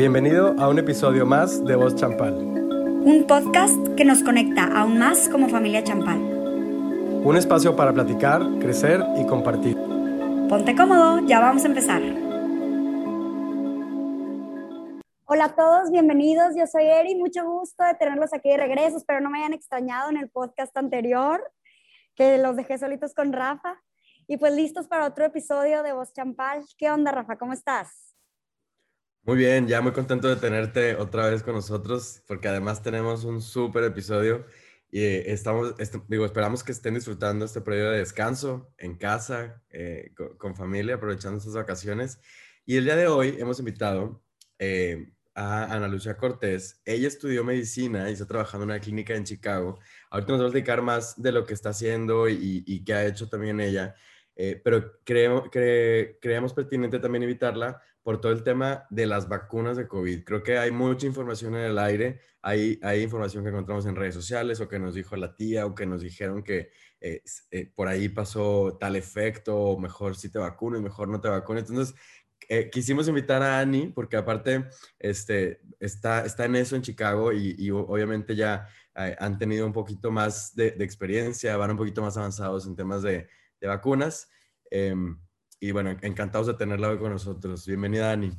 Bienvenido 0.00 0.54
a 0.58 0.70
un 0.70 0.78
episodio 0.78 1.26
más 1.26 1.62
de 1.62 1.76
Voz 1.76 1.94
Champal. 1.94 2.32
Un 2.32 3.26
podcast 3.28 3.76
que 3.98 4.04
nos 4.06 4.22
conecta 4.22 4.64
aún 4.64 4.98
más 4.98 5.28
como 5.28 5.50
familia 5.50 5.84
Champal. 5.84 6.16
Un 6.16 7.36
espacio 7.36 7.76
para 7.76 7.92
platicar, 7.92 8.40
crecer 8.60 9.04
y 9.18 9.26
compartir. 9.26 9.76
Ponte 10.48 10.74
cómodo, 10.74 11.20
ya 11.26 11.40
vamos 11.40 11.64
a 11.64 11.68
empezar. 11.68 12.00
Hola 15.26 15.44
a 15.44 15.54
todos, 15.54 15.90
bienvenidos. 15.90 16.56
Yo 16.56 16.66
soy 16.66 16.84
Eri, 16.84 17.14
mucho 17.16 17.44
gusto 17.44 17.84
de 17.84 17.92
tenerlos 17.92 18.32
aquí 18.32 18.48
de 18.48 18.56
regreso. 18.56 18.96
Espero 18.96 19.20
no 19.20 19.28
me 19.28 19.40
hayan 19.40 19.52
extrañado 19.52 20.08
en 20.08 20.16
el 20.16 20.30
podcast 20.30 20.74
anterior, 20.78 21.42
que 22.14 22.38
los 22.38 22.56
dejé 22.56 22.78
solitos 22.78 23.12
con 23.12 23.34
Rafa. 23.34 23.78
Y 24.26 24.38
pues 24.38 24.54
listos 24.54 24.88
para 24.88 25.04
otro 25.04 25.26
episodio 25.26 25.82
de 25.82 25.92
Voz 25.92 26.14
Champal. 26.14 26.64
¿Qué 26.78 26.90
onda, 26.90 27.12
Rafa? 27.12 27.36
¿Cómo 27.36 27.52
estás? 27.52 28.09
Muy 29.30 29.38
bien, 29.38 29.68
ya 29.68 29.80
muy 29.80 29.92
contento 29.92 30.26
de 30.26 30.34
tenerte 30.34 30.96
otra 30.96 31.30
vez 31.30 31.44
con 31.44 31.54
nosotros, 31.54 32.20
porque 32.26 32.48
además 32.48 32.82
tenemos 32.82 33.22
un 33.22 33.40
súper 33.40 33.84
episodio 33.84 34.44
y 34.90 35.02
eh, 35.02 35.30
estamos, 35.30 35.72
digo, 36.08 36.26
esperamos 36.26 36.64
que 36.64 36.72
estén 36.72 36.94
disfrutando 36.94 37.44
este 37.44 37.60
periodo 37.60 37.92
de 37.92 37.98
descanso 37.98 38.74
en 38.76 38.96
casa, 38.96 39.62
eh, 39.70 40.12
con, 40.36 40.56
familia, 40.56 40.96
aprovechando 40.96 41.38
estas 41.38 41.54
vacaciones. 41.54 42.18
Y 42.66 42.76
el 42.76 42.82
día 42.86 42.96
de 42.96 43.06
hoy 43.06 43.36
hemos 43.38 43.60
invitado 43.60 44.20
eh, 44.58 45.12
a 45.36 45.76
Ana 45.76 45.86
Lucia 45.86 46.16
Cortés. 46.16 46.80
Ella 46.84 47.06
estudió 47.06 47.44
medicina 47.44 48.10
y 48.10 48.14
está 48.14 48.26
trabajando 48.26 48.64
en 48.64 48.70
una 48.70 48.80
clínica 48.80 49.14
en 49.14 49.22
Chicago. 49.22 49.78
Ahorita 50.10 50.32
nos 50.32 50.40
va 50.40 50.44
a 50.46 50.48
explicar 50.48 50.82
más 50.82 51.22
de 51.22 51.30
lo 51.30 51.46
que 51.46 51.54
está 51.54 51.68
haciendo 51.68 52.28
y, 52.28 52.64
y 52.66 52.82
qué 52.82 52.94
ha 52.94 53.06
hecho 53.06 53.28
también 53.28 53.60
ella. 53.60 53.94
pero 54.64 54.98
creemos, 55.04 55.50
creemos 55.52 56.52
pertinente 56.52 56.98
también 56.98 57.22
invitarla 57.22 57.80
por 58.10 58.20
todo 58.20 58.32
el 58.32 58.42
tema 58.42 58.88
de 58.90 59.06
las 59.06 59.28
vacunas 59.28 59.76
de 59.76 59.86
COVID. 59.86 60.24
Creo 60.24 60.42
que 60.42 60.58
hay 60.58 60.72
mucha 60.72 61.06
información 61.06 61.54
en 61.54 61.60
el 61.60 61.78
aire, 61.78 62.18
hay, 62.42 62.76
hay 62.82 63.04
información 63.04 63.44
que 63.44 63.50
encontramos 63.50 63.86
en 63.86 63.94
redes 63.94 64.16
sociales 64.16 64.60
o 64.60 64.66
que 64.66 64.80
nos 64.80 64.96
dijo 64.96 65.14
la 65.14 65.36
tía 65.36 65.64
o 65.64 65.76
que 65.76 65.86
nos 65.86 66.02
dijeron 66.02 66.42
que 66.42 66.72
eh, 67.00 67.22
eh, 67.52 67.70
por 67.72 67.86
ahí 67.86 68.08
pasó 68.08 68.76
tal 68.80 68.96
efecto 68.96 69.56
o 69.56 69.78
mejor 69.78 70.16
si 70.16 70.28
te 70.28 70.40
vacunas, 70.40 70.80
mejor 70.80 71.06
no 71.06 71.20
te 71.20 71.28
vacunas. 71.28 71.70
Entonces, 71.70 71.94
eh, 72.48 72.68
quisimos 72.68 73.06
invitar 73.06 73.44
a 73.44 73.60
Ani 73.60 73.92
porque 73.94 74.16
aparte 74.16 74.64
este, 74.98 75.60
está, 75.78 76.24
está 76.24 76.46
en 76.46 76.56
eso 76.56 76.74
en 76.74 76.82
Chicago 76.82 77.32
y, 77.32 77.70
obviamente 77.70 78.34
ya 78.34 78.66
han 78.92 79.38
tenido 79.38 79.64
un 79.64 79.72
poquito 79.72 80.10
más 80.10 80.56
de, 80.56 80.74
experiencia, 80.80 81.56
van 81.56 81.70
un 81.70 81.76
poquito 81.76 82.02
más 82.02 82.16
avanzados 82.16 82.66
en 82.66 82.74
temas 82.74 83.02
de, 83.02 83.28
de 83.60 83.68
vacunas. 83.68 84.28
Y 85.62 85.72
bueno, 85.72 85.90
encantados 86.00 86.46
de 86.46 86.54
tenerla 86.54 86.88
hoy 86.88 86.98
con 86.98 87.12
nosotros. 87.12 87.66
Bienvenida, 87.66 88.06
Dani. 88.06 88.32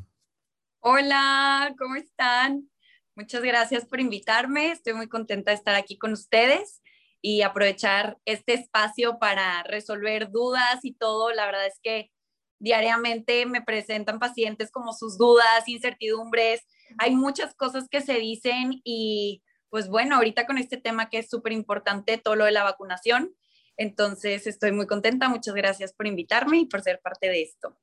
Hola, 0.80 1.76
¿cómo 1.78 1.96
están? 1.96 2.68
Muchas 3.16 3.44
gracias 3.44 3.86
por 3.86 4.00
invitarme. 4.00 4.72
Estoy 4.72 4.94
muy 4.94 5.08
contenta 5.08 5.52
de 5.52 5.58
estar 5.58 5.76
aquí 5.76 6.00
con 6.00 6.14
ustedes 6.14 6.82
y 7.22 7.44
aprovechar 7.44 8.18
este 8.26 8.56
espacio 8.56 9.20
para 9.20 9.62
resolver 9.62 10.32
dudas 10.32 10.80
y 10.82 10.94
todo. 10.94 11.32
La 11.32 11.46
verdad 11.46 11.68
es 11.68 11.80
que 11.84 12.10
diariamente 12.58 13.46
me 13.46 13.62
presentan 13.62 14.18
pacientes 14.18 14.72
como 14.72 14.92
sus 14.92 15.20
dudas, 15.20 15.68
incertidumbres. 15.68 16.66
Hay 16.98 17.16
muchas 17.16 17.54
cosas 17.54 17.88
que 17.88 18.02
se 18.02 18.16
dicen 18.16 18.82
y 18.84 19.44
pues 19.70 19.90
bueno, 19.90 20.16
ahorita 20.16 20.48
con 20.48 20.58
este 20.58 20.78
tema 20.78 21.10
que 21.10 21.20
es 21.20 21.30
súper 21.30 21.52
importante, 21.54 22.18
todo 22.18 22.36
lo 22.36 22.46
de 22.46 22.52
la 22.52 22.64
vacunación, 22.64 23.36
entonces, 23.82 24.46
estoy 24.46 24.72
muy 24.72 24.86
contenta. 24.86 25.28
Muchas 25.28 25.56
gracias 25.56 25.92
por 25.92 26.06
invitarme 26.06 26.60
y 26.60 26.66
por 26.66 26.82
ser 26.82 27.02
parte 27.02 27.30
de 27.30 27.42
esto. 27.42 27.76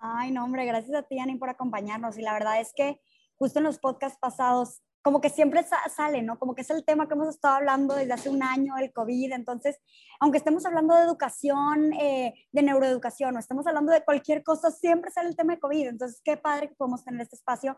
Ay, 0.00 0.30
no, 0.30 0.44
hombre, 0.44 0.64
gracias 0.64 0.96
a 0.96 1.02
ti, 1.02 1.18
Ani, 1.18 1.34
por 1.36 1.50
acompañarnos. 1.50 2.16
Y 2.16 2.22
la 2.22 2.32
verdad 2.32 2.60
es 2.60 2.72
que 2.72 3.00
justo 3.36 3.58
en 3.58 3.64
los 3.64 3.80
podcasts 3.80 4.16
pasados, 4.20 4.80
como 5.02 5.20
que 5.20 5.28
siempre 5.28 5.64
sale, 5.96 6.22
¿no? 6.22 6.38
Como 6.38 6.54
que 6.54 6.60
es 6.60 6.70
el 6.70 6.84
tema 6.84 7.08
que 7.08 7.14
hemos 7.14 7.28
estado 7.28 7.56
hablando 7.56 7.96
desde 7.96 8.12
hace 8.12 8.28
un 8.28 8.44
año, 8.44 8.78
el 8.78 8.92
COVID. 8.92 9.32
Entonces, 9.32 9.78
aunque 10.20 10.38
estemos 10.38 10.64
hablando 10.66 10.94
de 10.94 11.02
educación, 11.02 11.94
eh, 11.94 12.32
de 12.52 12.62
neuroeducación, 12.62 13.34
o 13.34 13.40
estemos 13.40 13.66
hablando 13.66 13.90
de 13.90 14.04
cualquier 14.04 14.44
cosa, 14.44 14.70
siempre 14.70 15.10
sale 15.10 15.30
el 15.30 15.36
tema 15.36 15.54
de 15.54 15.60
COVID. 15.60 15.88
Entonces, 15.88 16.20
qué 16.22 16.36
padre 16.36 16.68
que 16.68 16.76
podemos 16.76 17.04
tener 17.04 17.22
este 17.22 17.34
espacio, 17.34 17.76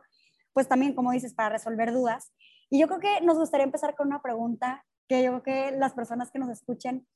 pues 0.52 0.68
también, 0.68 0.94
como 0.94 1.12
dices, 1.12 1.32
para 1.32 1.48
resolver 1.48 1.90
dudas. 1.92 2.34
Y 2.68 2.80
yo 2.80 2.86
creo 2.86 3.00
que 3.00 3.22
nos 3.22 3.38
gustaría 3.38 3.64
empezar 3.64 3.94
con 3.96 4.08
una 4.08 4.20
pregunta 4.20 4.84
que 5.08 5.22
yo 5.22 5.30
creo 5.30 5.42
que 5.42 5.76
las 5.78 5.94
personas 5.94 6.30
que 6.30 6.38
nos 6.38 6.50
escuchen 6.50 7.06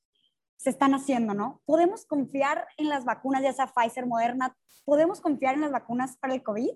se 0.57 0.71
están 0.71 0.93
haciendo, 0.93 1.33
¿no? 1.33 1.61
¿Podemos 1.65 2.05
confiar 2.05 2.67
en 2.77 2.89
las 2.89 3.05
vacunas, 3.05 3.43
ya 3.43 3.53
sea 3.53 3.67
Pfizer, 3.67 4.05
Moderna? 4.05 4.57
¿Podemos 4.85 5.21
confiar 5.21 5.55
en 5.55 5.61
las 5.61 5.71
vacunas 5.71 6.17
para 6.17 6.33
el 6.33 6.43
COVID? 6.43 6.71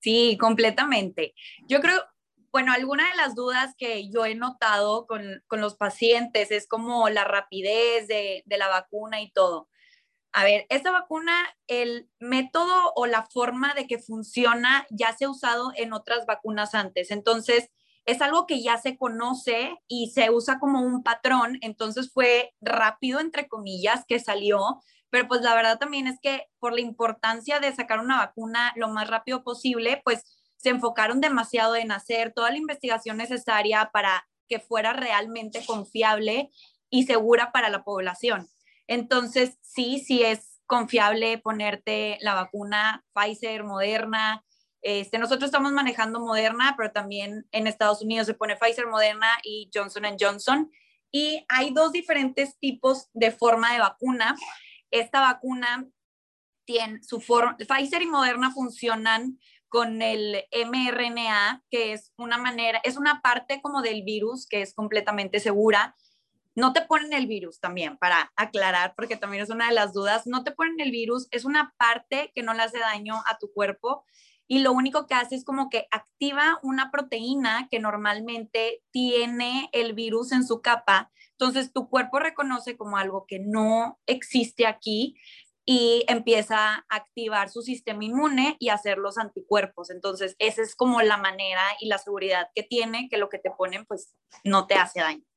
Sí, 0.00 0.36
completamente. 0.38 1.34
Yo 1.66 1.80
creo, 1.80 2.00
bueno, 2.52 2.72
alguna 2.72 3.08
de 3.10 3.16
las 3.16 3.34
dudas 3.34 3.74
que 3.76 4.08
yo 4.10 4.26
he 4.26 4.34
notado 4.34 5.06
con, 5.06 5.42
los 5.50 5.76
pacientes 5.76 6.50
es 6.50 6.68
como 6.68 7.08
la 7.08 7.24
rapidez 7.24 8.06
de, 8.06 8.42
de 8.46 8.58
la 8.58 8.68
vacuna 8.68 9.20
y 9.22 9.30
todo. 9.32 9.68
A 10.32 10.44
ver, 10.44 10.66
esta 10.68 10.90
vacuna, 10.90 11.34
el 11.66 12.10
método 12.20 12.92
o 12.94 13.06
la 13.06 13.26
forma 13.26 13.74
de 13.74 13.86
que 13.86 13.98
funciona 13.98 14.86
ya 14.90 15.16
se 15.16 15.24
ha 15.24 15.30
usado 15.30 15.72
en 15.74 15.92
otras 15.94 16.26
vacunas 16.26 16.74
antes. 16.74 17.10
Entonces, 17.10 17.70
es 18.08 18.22
algo 18.22 18.46
que 18.46 18.62
ya 18.62 18.78
se 18.78 18.96
conoce 18.96 19.76
y 19.86 20.12
se 20.12 20.30
usa 20.30 20.58
como 20.58 20.80
un 20.80 21.02
patrón, 21.02 21.58
entonces 21.60 22.10
fue 22.10 22.54
rápido, 22.58 23.20
entre 23.20 23.48
comillas, 23.48 24.06
que 24.08 24.18
salió, 24.18 24.80
pero 25.10 25.28
pues 25.28 25.42
la 25.42 25.54
verdad 25.54 25.78
también 25.78 26.06
es 26.06 26.18
que 26.18 26.46
por 26.58 26.72
la 26.72 26.80
importancia 26.80 27.60
de 27.60 27.74
sacar 27.74 28.00
una 28.00 28.16
vacuna 28.16 28.72
lo 28.76 28.88
más 28.88 29.10
rápido 29.10 29.44
posible, 29.44 30.00
pues 30.06 30.24
se 30.56 30.70
enfocaron 30.70 31.20
demasiado 31.20 31.76
en 31.76 31.92
hacer 31.92 32.32
toda 32.32 32.50
la 32.50 32.56
investigación 32.56 33.18
necesaria 33.18 33.90
para 33.92 34.26
que 34.48 34.58
fuera 34.58 34.94
realmente 34.94 35.62
confiable 35.66 36.48
y 36.88 37.04
segura 37.04 37.52
para 37.52 37.68
la 37.68 37.84
población. 37.84 38.48
Entonces, 38.86 39.58
sí, 39.60 39.98
sí 39.98 40.22
es 40.22 40.62
confiable 40.64 41.36
ponerte 41.36 42.16
la 42.22 42.32
vacuna 42.32 43.04
Pfizer, 43.12 43.64
Moderna, 43.64 44.46
este, 44.82 45.18
nosotros 45.18 45.48
estamos 45.48 45.72
manejando 45.72 46.20
Moderna, 46.20 46.74
pero 46.76 46.92
también 46.92 47.46
en 47.52 47.66
Estados 47.66 48.02
Unidos 48.02 48.26
se 48.26 48.34
pone 48.34 48.56
Pfizer, 48.56 48.86
Moderna 48.86 49.28
y 49.42 49.70
Johnson 49.74 50.04
Johnson. 50.18 50.70
Y 51.10 51.44
hay 51.48 51.70
dos 51.72 51.92
diferentes 51.92 52.58
tipos 52.58 53.08
de 53.12 53.30
forma 53.30 53.72
de 53.72 53.80
vacuna. 53.80 54.36
Esta 54.90 55.20
vacuna 55.20 55.86
tiene 56.64 57.02
su 57.02 57.20
forma, 57.20 57.56
Pfizer 57.56 58.02
y 58.02 58.06
Moderna 58.06 58.50
funcionan 58.50 59.38
con 59.68 60.00
el 60.00 60.44
mRNA, 60.52 61.64
que 61.70 61.92
es 61.92 62.12
una 62.16 62.38
manera, 62.38 62.80
es 62.84 62.96
una 62.96 63.20
parte 63.20 63.60
como 63.62 63.82
del 63.82 64.02
virus 64.02 64.46
que 64.46 64.62
es 64.62 64.74
completamente 64.74 65.40
segura. 65.40 65.96
No 66.54 66.72
te 66.72 66.82
ponen 66.82 67.12
el 67.12 67.26
virus 67.26 67.60
también, 67.60 67.98
para 67.98 68.32
aclarar, 68.34 68.94
porque 68.96 69.16
también 69.16 69.42
es 69.42 69.50
una 69.50 69.68
de 69.68 69.74
las 69.74 69.92
dudas. 69.92 70.26
No 70.26 70.42
te 70.42 70.52
ponen 70.52 70.80
el 70.80 70.90
virus, 70.90 71.28
es 71.30 71.44
una 71.44 71.74
parte 71.78 72.32
que 72.34 72.42
no 72.42 72.54
le 72.54 72.62
hace 72.62 72.78
daño 72.78 73.22
a 73.26 73.38
tu 73.38 73.52
cuerpo 73.52 74.04
y 74.48 74.60
lo 74.60 74.72
único 74.72 75.06
que 75.06 75.14
hace 75.14 75.36
es 75.36 75.44
como 75.44 75.68
que 75.68 75.86
activa 75.90 76.58
una 76.62 76.90
proteína 76.90 77.68
que 77.70 77.78
normalmente 77.78 78.82
tiene 78.90 79.68
el 79.72 79.92
virus 79.92 80.32
en 80.32 80.44
su 80.46 80.62
capa. 80.62 81.12
Entonces 81.32 81.72
tu 81.72 81.88
cuerpo 81.88 82.18
reconoce 82.18 82.76
como 82.76 82.96
algo 82.96 83.26
que 83.28 83.38
no 83.38 84.00
existe 84.06 84.66
aquí 84.66 85.14
y 85.66 86.04
empieza 86.08 86.76
a 86.76 86.84
activar 86.88 87.50
su 87.50 87.60
sistema 87.60 88.02
inmune 88.02 88.56
y 88.58 88.70
hacer 88.70 88.96
los 88.96 89.18
anticuerpos. 89.18 89.90
Entonces 89.90 90.34
esa 90.38 90.62
es 90.62 90.74
como 90.74 91.02
la 91.02 91.18
manera 91.18 91.62
y 91.78 91.88
la 91.88 91.98
seguridad 91.98 92.48
que 92.54 92.62
tiene 92.62 93.08
que 93.10 93.18
lo 93.18 93.28
que 93.28 93.38
te 93.38 93.50
ponen 93.50 93.84
pues 93.84 94.14
no 94.44 94.66
te 94.66 94.76
hace 94.76 95.00
daño. 95.00 95.27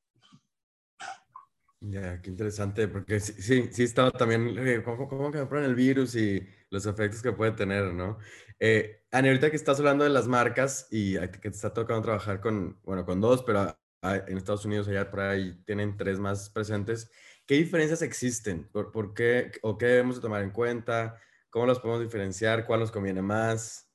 Ya, 1.83 2.21
qué 2.21 2.29
interesante, 2.29 2.87
porque 2.87 3.19
sí, 3.19 3.33
sí, 3.41 3.69
sí 3.71 3.83
estaba 3.83 4.11
también, 4.11 4.55
eh, 4.59 4.83
¿cómo, 4.83 5.31
que 5.31 5.39
me 5.39 5.45
ponen 5.47 5.65
el 5.65 5.73
virus 5.73 6.13
y 6.13 6.47
los 6.69 6.85
efectos 6.85 7.23
que 7.23 7.31
puede 7.31 7.53
tener, 7.53 7.91
no? 7.91 8.19
Eh, 8.59 9.03
Ani, 9.11 9.29
ahorita 9.29 9.49
que 9.49 9.55
estás 9.55 9.79
hablando 9.79 10.03
de 10.03 10.11
las 10.11 10.27
marcas 10.27 10.87
y 10.91 11.17
que 11.17 11.39
te 11.39 11.49
está 11.49 11.73
tocando 11.73 12.03
trabajar 12.03 12.39
con, 12.39 12.79
bueno, 12.83 13.03
con 13.03 13.19
dos, 13.19 13.41
pero 13.41 13.75
en 14.03 14.37
Estados 14.37 14.63
Unidos 14.65 14.87
allá 14.87 15.09
por 15.09 15.21
ahí 15.21 15.59
tienen 15.65 15.97
tres 15.97 16.19
más 16.19 16.51
presentes, 16.51 17.09
¿qué 17.47 17.55
diferencias 17.55 18.03
existen? 18.03 18.69
¿Por, 18.69 18.91
por 18.91 19.15
qué 19.15 19.51
o 19.63 19.75
qué 19.79 19.87
debemos 19.87 20.17
de 20.17 20.21
tomar 20.21 20.43
en 20.43 20.51
cuenta? 20.51 21.19
¿Cómo 21.49 21.65
los 21.65 21.79
podemos 21.79 22.01
diferenciar? 22.01 22.67
¿Cuál 22.67 22.81
nos 22.81 22.91
conviene 22.91 23.23
más? 23.23 23.89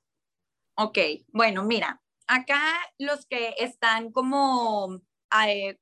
Ok, 0.74 0.98
bueno, 1.28 1.62
mira, 1.64 2.02
acá 2.26 2.60
los 2.98 3.26
que 3.26 3.54
están 3.58 4.10
como... 4.10 5.00
Eh, 5.46 5.78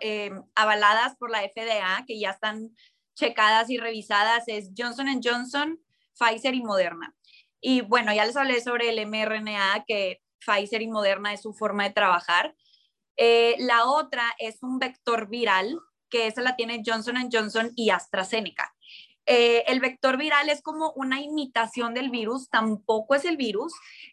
eh, 0.00 0.32
avaladas 0.54 1.16
por 1.16 1.30
la 1.30 1.42
FDA, 1.42 2.04
que 2.06 2.18
ya 2.18 2.30
están 2.30 2.70
checadas 3.14 3.70
y 3.70 3.78
revisadas, 3.78 4.44
es 4.46 4.70
Johnson 4.76 5.06
Johnson, 5.22 5.78
Pfizer 6.18 6.54
y 6.54 6.62
Moderna. 6.62 7.14
Y 7.60 7.82
bueno, 7.82 8.14
ya 8.14 8.24
les 8.24 8.36
hablé 8.36 8.60
sobre 8.60 8.88
el 8.88 9.06
mRNA, 9.06 9.84
que 9.86 10.22
Pfizer 10.44 10.82
y 10.82 10.88
Moderna 10.88 11.32
es 11.32 11.42
su 11.42 11.52
forma 11.52 11.84
de 11.84 11.90
trabajar. 11.90 12.54
Eh, 13.16 13.56
la 13.58 13.84
otra 13.84 14.24
es 14.38 14.62
un 14.62 14.78
vector 14.78 15.28
viral, 15.28 15.78
que 16.08 16.26
esa 16.26 16.40
la 16.42 16.56
tiene 16.56 16.82
Johnson 16.84 17.16
Johnson 17.30 17.70
y 17.76 17.90
AstraZeneca. 17.90 18.74
eh, 19.26 19.64
el 19.68 19.80
vector 19.80 20.16
viral 20.16 20.48
es 20.48 20.62
como 20.62 20.92
una 20.96 21.20
imitación 21.20 21.94
del 21.94 22.10
virus, 22.10 22.48
tampoco 22.48 23.14
es 23.14 23.24
el 23.24 23.36
virus, 23.36 23.72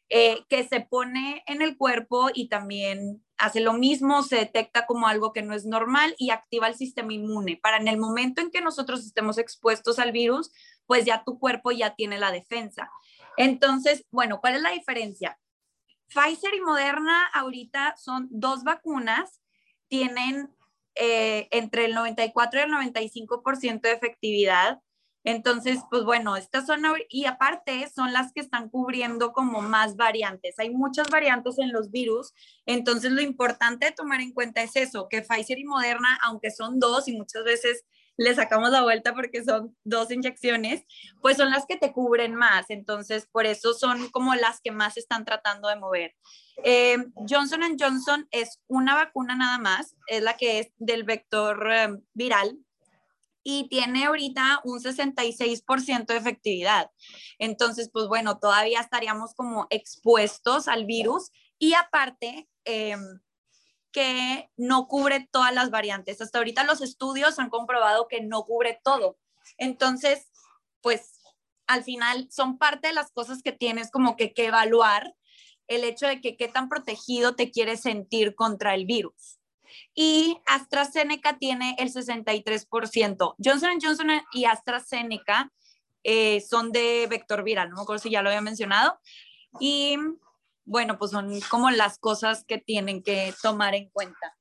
eh, 0.10 0.44
que 0.50 0.68
se 0.68 0.82
pone 0.82 1.44
en 1.48 1.62
el 1.62 1.78
cuerpo 1.78 2.30
y 2.34 2.50
también 2.50 3.24
hace 3.38 3.60
lo 3.60 3.74
mismo, 3.74 4.24
se 4.24 4.38
detecta 4.38 4.86
como 4.86 5.08
algo 5.08 5.34
que 5.34 5.42
no 5.42 5.54
es 5.54 5.66
normal 5.66 6.16
y 6.18 6.32
activa 6.32 6.68
el 6.68 6.76
sistema 6.76 7.14
inmune 7.14 7.60
para 7.62 7.78
en 7.78 7.88
el 7.88 7.98
momento 7.98 8.42
en 8.42 8.52
que 8.52 8.62
nosotros 8.62 9.06
estemos 9.06 9.38
expuestos 9.38 10.00
al 10.00 10.12
virus, 10.12 10.52
pues 10.86 11.06
ya 11.06 11.24
tu 11.24 11.40
cuerpo 11.40 11.72
ya 11.72 11.96
tiene 11.96 12.18
la 12.18 12.32
defensa. 12.32 12.92
Entonces, 13.38 14.06
bueno, 14.12 14.40
¿cuál 14.42 14.56
es 14.56 14.62
la 14.62 14.72
diferencia? 14.72 15.40
Pfizer 16.08 16.54
y 16.56 16.62
Moderna 16.62 17.26
ahorita 17.34 17.96
son 17.98 18.28
dos 18.32 18.64
vacunas, 18.64 19.42
tienen 19.88 20.50
eh, 20.96 21.48
entre 21.52 21.86
el 21.86 21.94
94 21.94 22.60
y 22.60 22.64
el 22.64 22.72
95% 22.72 23.82
de 23.82 23.92
efectividad. 23.92 24.80
Entonces, 25.30 25.80
pues 25.90 26.06
bueno, 26.06 26.38
estas 26.38 26.66
son, 26.66 26.84
y 27.10 27.26
aparte 27.26 27.92
son 27.94 28.14
las 28.14 28.32
que 28.32 28.40
están 28.40 28.70
cubriendo 28.70 29.34
como 29.34 29.62
más 29.62 29.98
variantes. 29.98 30.58
Hay 30.58 30.70
muchas 30.70 31.10
variantes 31.10 31.60
en 31.60 31.74
los 31.74 31.92
virus, 31.92 32.34
entonces 32.66 33.12
lo 33.12 33.22
importante 33.22 33.88
de 33.88 33.92
tomar 33.92 34.22
en 34.22 34.32
cuenta 34.32 34.64
es 34.64 34.78
eso, 34.78 35.10
que 35.10 35.22
Pfizer 35.22 35.60
y 35.60 35.66
Moderna, 35.66 36.18
aunque 36.24 36.50
son 36.50 36.80
dos 36.80 37.10
y 37.10 37.18
muchas 37.18 37.44
veces 37.44 37.84
le 38.16 38.34
sacamos 38.36 38.70
la 38.70 38.84
vuelta 38.84 39.14
porque 39.14 39.44
son 39.44 39.76
dos 39.84 40.12
inyecciones, 40.12 40.86
pues 41.22 41.36
son 41.36 41.50
las 41.50 41.66
que 41.66 41.76
te 41.76 41.92
cubren 41.92 42.34
más. 42.34 42.70
Entonces, 42.70 43.28
por 43.30 43.46
eso 43.46 43.74
son 43.74 44.08
como 44.12 44.34
las 44.34 44.62
que 44.62 44.72
más 44.72 44.96
están 44.96 45.26
tratando 45.26 45.68
de 45.68 45.76
mover. 45.76 46.16
Eh, 46.64 47.00
Johnson 47.30 47.60
Johnson 47.78 48.30
es 48.32 48.62
una 48.68 48.96
vacuna 48.96 49.36
nada 49.36 49.58
más, 49.58 49.98
es 50.08 50.24
la 50.24 50.38
que 50.38 50.60
es 50.60 50.72
del 50.78 51.04
vector 51.04 51.70
eh, 51.70 51.90
viral, 52.14 52.58
y 53.50 53.70
tiene 53.70 54.04
ahorita 54.04 54.60
un 54.66 54.82
66% 54.82 56.08
de 56.08 56.18
efectividad. 56.18 56.92
Entonces, 57.40 57.90
pues 57.90 58.10
bueno, 58.10 58.40
todavía 58.40 58.82
estaríamos 58.82 59.34
como 59.36 59.68
expuestos 59.70 60.68
al 60.68 60.86
virus 60.86 61.32
y 61.58 61.74
aparte 61.74 62.50
em, 62.66 63.22
que 63.94 64.52
no 64.58 64.90
cubre 64.90 65.30
todas 65.32 65.54
las 65.54 65.70
variantes. 65.70 66.20
Hasta 66.20 66.40
ahorita 66.40 66.66
los 66.66 66.82
estudios 66.82 67.40
han 67.40 67.50
comprobado 67.50 68.10
que 68.10 68.20
no 68.20 68.44
cubre 68.44 68.82
todo. 68.84 69.18
Entonces, 69.58 70.28
pues 70.82 71.14
al 71.68 71.86
final 71.86 72.28
son 72.30 72.58
parte 72.58 72.90
de 72.90 72.96
las 72.96 73.14
cosas 73.14 73.42
que 73.42 73.54
tienes 73.54 73.92
como 73.92 74.18
que, 74.18 74.34
que 74.34 74.48
evaluar 74.48 75.16
el 75.68 75.86
hecho 75.86 76.06
de 76.06 76.20
que 76.20 76.36
qué 76.36 76.50
tan 76.50 76.68
protegido 76.68 77.34
te 77.38 77.50
quieres 77.50 77.80
sentir 77.80 78.36
contra 78.36 78.76
el 78.76 78.86
virus 78.86 79.37
y 79.94 80.40
AstraZeneca 80.46 81.38
tiene 81.38 81.76
el 81.80 81.92
63%. 81.92 83.36
Johnson 83.44 83.80
Johnson 83.82 84.08
y 84.34 84.46
AstraZeneca 84.46 85.52
eh, 86.04 86.42
son 86.42 86.72
de 86.72 87.08
vector 87.10 87.44
viral, 87.44 87.70
no 87.70 87.76
me 87.76 87.82
acuerdo 87.82 88.02
si 88.02 88.10
ya 88.10 88.22
lo 88.22 88.30
había 88.30 88.42
mencionado. 88.42 89.00
Y 89.60 89.98
bueno, 90.66 90.98
pues 90.98 91.12
son 91.12 91.40
como 91.50 91.70
las 91.72 91.98
cosas 91.98 92.44
que 92.46 92.58
tienen 92.58 93.02
que 93.02 93.34
tomar 93.42 93.76
en 93.76 93.90
cuenta. 93.90 94.36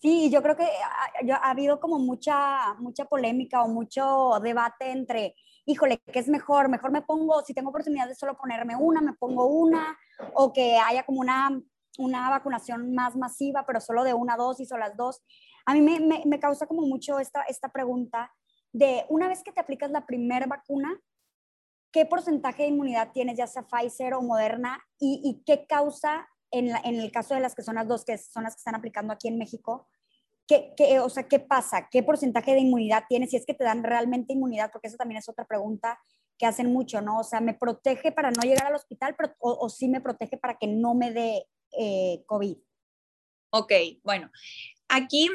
Sí, 0.00 0.30
yo 0.30 0.42
creo 0.42 0.56
que 0.56 0.64
ha, 0.64 1.36
ha, 1.36 1.50
habido 1.50 1.78
como 1.78 1.98
mucha, 1.98 2.74
mucha 2.80 3.04
polémica 3.04 3.62
o 3.62 3.68
mucho 3.68 4.40
debate 4.42 4.90
entre, 4.90 5.36
híjole, 5.64 5.98
¿qué 6.12 6.18
es 6.18 6.28
mejor? 6.28 6.68
Mejor 6.68 6.90
me 6.90 7.02
pongo, 7.02 7.42
si 7.42 7.54
tengo 7.54 7.70
oportunidad 7.70 8.08
de 8.08 8.16
solo 8.16 8.36
ponerme 8.36 8.74
una, 8.74 9.00
me 9.00 9.12
pongo 9.12 9.46
una, 9.46 9.96
o 10.34 10.52
que 10.52 10.76
haya 10.76 11.04
como 11.04 11.20
una 11.20 11.50
una 11.98 12.30
vacunación 12.30 12.94
más 12.94 13.16
masiva, 13.16 13.64
pero 13.66 13.80
solo 13.80 14.04
de 14.04 14.14
una 14.14 14.36
dosis 14.36 14.72
o 14.72 14.78
las 14.78 14.96
dos. 14.96 15.22
A 15.66 15.74
mí 15.74 15.80
me, 15.80 16.22
me, 16.24 16.40
causa 16.40 16.66
como 16.66 16.82
mucho 16.82 17.18
esta, 17.18 17.42
esta 17.42 17.68
pregunta 17.68 18.32
de 18.72 19.04
una 19.08 19.28
vez 19.28 19.42
que 19.42 19.52
te 19.52 19.60
aplicas 19.60 19.90
la 19.90 20.06
primera 20.06 20.46
vacuna, 20.46 20.98
¿qué 21.92 22.06
porcentaje 22.06 22.62
de 22.62 22.70
inmunidad 22.70 23.12
tienes, 23.12 23.36
ya 23.36 23.46
sea 23.46 23.66
Pfizer 23.66 24.14
o 24.14 24.22
Moderna? 24.22 24.82
¿Y, 24.98 25.20
y 25.24 25.42
qué 25.44 25.66
causa 25.66 26.28
en, 26.50 26.74
en, 26.84 26.96
el 26.96 27.12
caso 27.12 27.34
de 27.34 27.40
las 27.40 27.54
que 27.54 27.62
son 27.62 27.74
las 27.74 27.86
dos, 27.86 28.04
que 28.04 28.16
son 28.18 28.44
las 28.44 28.54
que 28.54 28.60
están 28.60 28.74
aplicando 28.74 29.12
aquí 29.12 29.28
en 29.28 29.38
México? 29.38 29.88
¿Qué, 30.46 30.72
qué, 30.76 30.98
o 31.00 31.08
sea, 31.08 31.28
¿qué 31.28 31.38
pasa? 31.38 31.88
¿Qué 31.90 32.02
porcentaje 32.02 32.52
de 32.52 32.60
inmunidad 32.60 33.04
tienes? 33.08 33.30
Si 33.30 33.36
es 33.36 33.46
que 33.46 33.54
te 33.54 33.64
dan 33.64 33.84
realmente 33.84 34.32
inmunidad, 34.32 34.70
porque 34.72 34.88
eso 34.88 34.96
también 34.96 35.18
es 35.18 35.28
otra 35.28 35.44
pregunta 35.44 36.00
que 36.38 36.46
hacen 36.46 36.72
mucho, 36.72 37.00
¿no? 37.00 37.20
O 37.20 37.24
sea, 37.24 37.40
¿me 37.40 37.54
protege 37.54 38.10
para 38.10 38.30
no 38.30 38.42
llegar 38.42 38.66
al 38.66 38.74
hospital 38.74 39.14
pero, 39.16 39.34
o, 39.38 39.52
o 39.52 39.68
sí 39.68 39.88
me 39.88 40.00
protege 40.00 40.36
para 40.38 40.56
que 40.58 40.66
no 40.66 40.94
me 40.94 41.12
dé 41.12 41.46
eh, 41.78 42.22
COVID? 42.26 42.56
Ok, 43.50 43.72
bueno, 44.02 44.30
aquí 44.88 45.30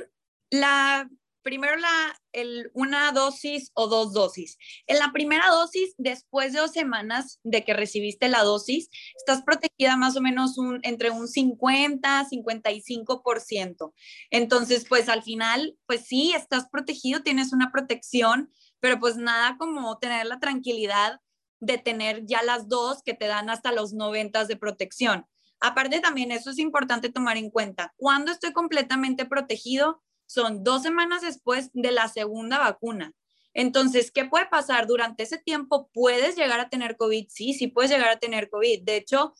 la, 0.49 1.09
primero 1.43 1.77
la, 1.77 2.19
el, 2.33 2.71
una 2.73 3.11
dosis 3.11 3.71
o 3.73 3.87
dos 3.87 4.11
dosis. 4.11 4.57
En 4.85 4.99
la 4.99 5.11
primera 5.13 5.49
dosis, 5.49 5.93
después 5.97 6.51
de 6.51 6.59
dos 6.59 6.71
semanas 6.71 7.39
de 7.43 7.63
que 7.63 7.73
recibiste 7.73 8.27
la 8.27 8.43
dosis, 8.43 8.89
estás 9.15 9.43
protegida 9.43 9.97
más 9.97 10.17
o 10.17 10.21
menos 10.21 10.57
un, 10.57 10.79
entre 10.83 11.09
un 11.09 11.27
50, 11.27 12.27
55%. 12.29 13.93
Entonces, 14.29 14.85
pues 14.89 15.09
al 15.09 15.23
final, 15.23 15.77
pues 15.85 16.05
sí, 16.05 16.33
estás 16.35 16.67
protegido, 16.69 17.23
tienes 17.23 17.53
una 17.53 17.71
protección, 17.71 18.51
pero 18.79 18.99
pues 18.99 19.15
nada 19.15 19.57
como 19.57 19.97
tener 19.99 20.25
la 20.25 20.39
tranquilidad 20.39 21.21
de 21.59 21.77
tener 21.77 22.25
ya 22.25 22.43
las 22.43 22.67
dos 22.67 23.01
que 23.03 23.13
te 23.13 23.27
dan 23.27 23.49
hasta 23.49 23.71
los 23.71 23.93
90 23.93 24.45
de 24.45 24.57
protección. 24.57 25.25
Aparte 25.59 25.99
también, 25.99 26.31
eso 26.31 26.51
es 26.51 26.59
importante 26.59 27.09
tomar 27.09 27.37
en 27.37 27.49
cuenta. 27.49 27.93
Cuando 27.97 28.31
estoy 28.31 28.53
completamente 28.53 29.25
protegido, 29.25 30.01
son 30.25 30.63
dos 30.63 30.83
semanas 30.83 31.21
después 31.21 31.71
de 31.73 31.91
la 31.91 32.07
segunda 32.07 32.59
vacuna. 32.59 33.13
Entonces, 33.53 34.11
¿qué 34.11 34.25
puede 34.25 34.45
pasar? 34.45 34.85
Durante 34.85 35.23
ese 35.23 35.39
tiempo 35.39 35.89
puedes 35.93 36.35
llegar 36.35 36.59
a 36.59 36.69
tener 36.69 36.95
COVID. 36.95 37.25
Sí, 37.29 37.53
sí 37.53 37.67
puedes 37.67 37.89
llegar 37.89 38.09
a 38.09 38.19
tener 38.19 38.49
COVID. 38.49 38.83
De 38.83 38.97
hecho, 38.97 39.33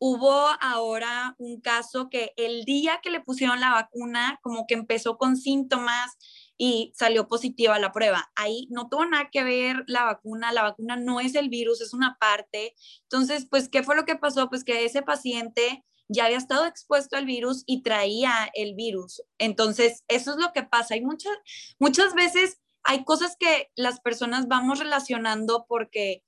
hubo 0.00 0.48
ahora 0.60 1.34
un 1.38 1.60
caso 1.60 2.08
que 2.08 2.32
el 2.36 2.64
día 2.64 3.00
que 3.02 3.10
le 3.10 3.20
pusieron 3.20 3.60
la 3.60 3.72
vacuna, 3.72 4.38
como 4.42 4.66
que 4.66 4.74
empezó 4.74 5.18
con 5.18 5.36
síntomas 5.36 6.16
y 6.58 6.92
salió 6.96 7.28
positiva 7.28 7.78
la 7.78 7.92
prueba. 7.92 8.30
Ahí 8.34 8.66
no 8.70 8.88
tuvo 8.88 9.06
nada 9.06 9.30
que 9.30 9.44
ver 9.44 9.84
la 9.86 10.04
vacuna, 10.04 10.52
la 10.52 10.62
vacuna 10.64 10.96
no 10.96 11.20
es 11.20 11.36
el 11.36 11.48
virus, 11.48 11.80
es 11.80 11.94
una 11.94 12.18
parte. 12.20 12.74
Entonces, 13.04 13.46
pues, 13.48 13.68
¿qué 13.68 13.82
fue 13.82 13.96
lo 13.96 14.04
que 14.04 14.16
pasó? 14.16 14.48
Pues 14.50 14.64
que 14.64 14.84
ese 14.84 15.02
paciente 15.02 15.84
ya 16.08 16.24
había 16.24 16.38
estado 16.38 16.66
expuesto 16.66 17.16
al 17.16 17.26
virus 17.26 17.62
y 17.66 17.82
traía 17.82 18.50
el 18.54 18.74
virus. 18.74 19.22
Entonces, 19.38 20.04
eso 20.08 20.32
es 20.32 20.36
lo 20.38 20.52
que 20.52 20.64
pasa. 20.64 20.94
Hay 20.94 21.02
muchas, 21.02 21.32
muchas 21.78 22.14
veces 22.14 22.58
hay 22.82 23.04
cosas 23.04 23.36
que 23.38 23.70
las 23.76 24.00
personas 24.00 24.48
vamos 24.48 24.78
relacionando 24.78 25.66
porque 25.68 26.24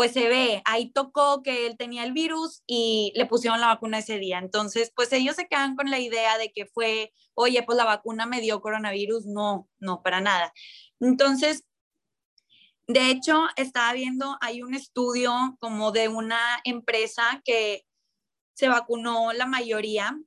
pues 0.00 0.12
se 0.12 0.28
ve, 0.28 0.62
ahí 0.64 0.90
tocó 0.92 1.42
que 1.42 1.66
él 1.66 1.76
tenía 1.76 2.04
el 2.04 2.14
virus 2.14 2.62
y 2.66 3.12
le 3.16 3.26
pusieron 3.26 3.60
la 3.60 3.66
vacuna 3.66 3.98
ese 3.98 4.16
día. 4.16 4.38
Entonces, 4.38 4.90
pues 4.96 5.12
ellos 5.12 5.36
se 5.36 5.46
quedan 5.46 5.76
con 5.76 5.90
la 5.90 5.98
idea 5.98 6.38
de 6.38 6.52
que 6.52 6.64
fue, 6.64 7.12
oye, 7.34 7.62
pues 7.64 7.76
la 7.76 7.84
vacuna 7.84 8.24
me 8.24 8.40
dio 8.40 8.62
coronavirus. 8.62 9.26
No, 9.26 9.68
no, 9.78 10.02
para 10.02 10.22
nada. 10.22 10.54
Entonces, 11.00 11.66
de 12.86 13.10
hecho, 13.10 13.42
estaba 13.56 13.92
viendo, 13.92 14.38
hay 14.40 14.62
un 14.62 14.72
estudio 14.72 15.34
como 15.60 15.92
de 15.92 16.08
una 16.08 16.40
empresa 16.64 17.42
que 17.44 17.84
se 18.54 18.68
vacunó 18.68 19.34
la 19.34 19.44
mayoría 19.44 20.18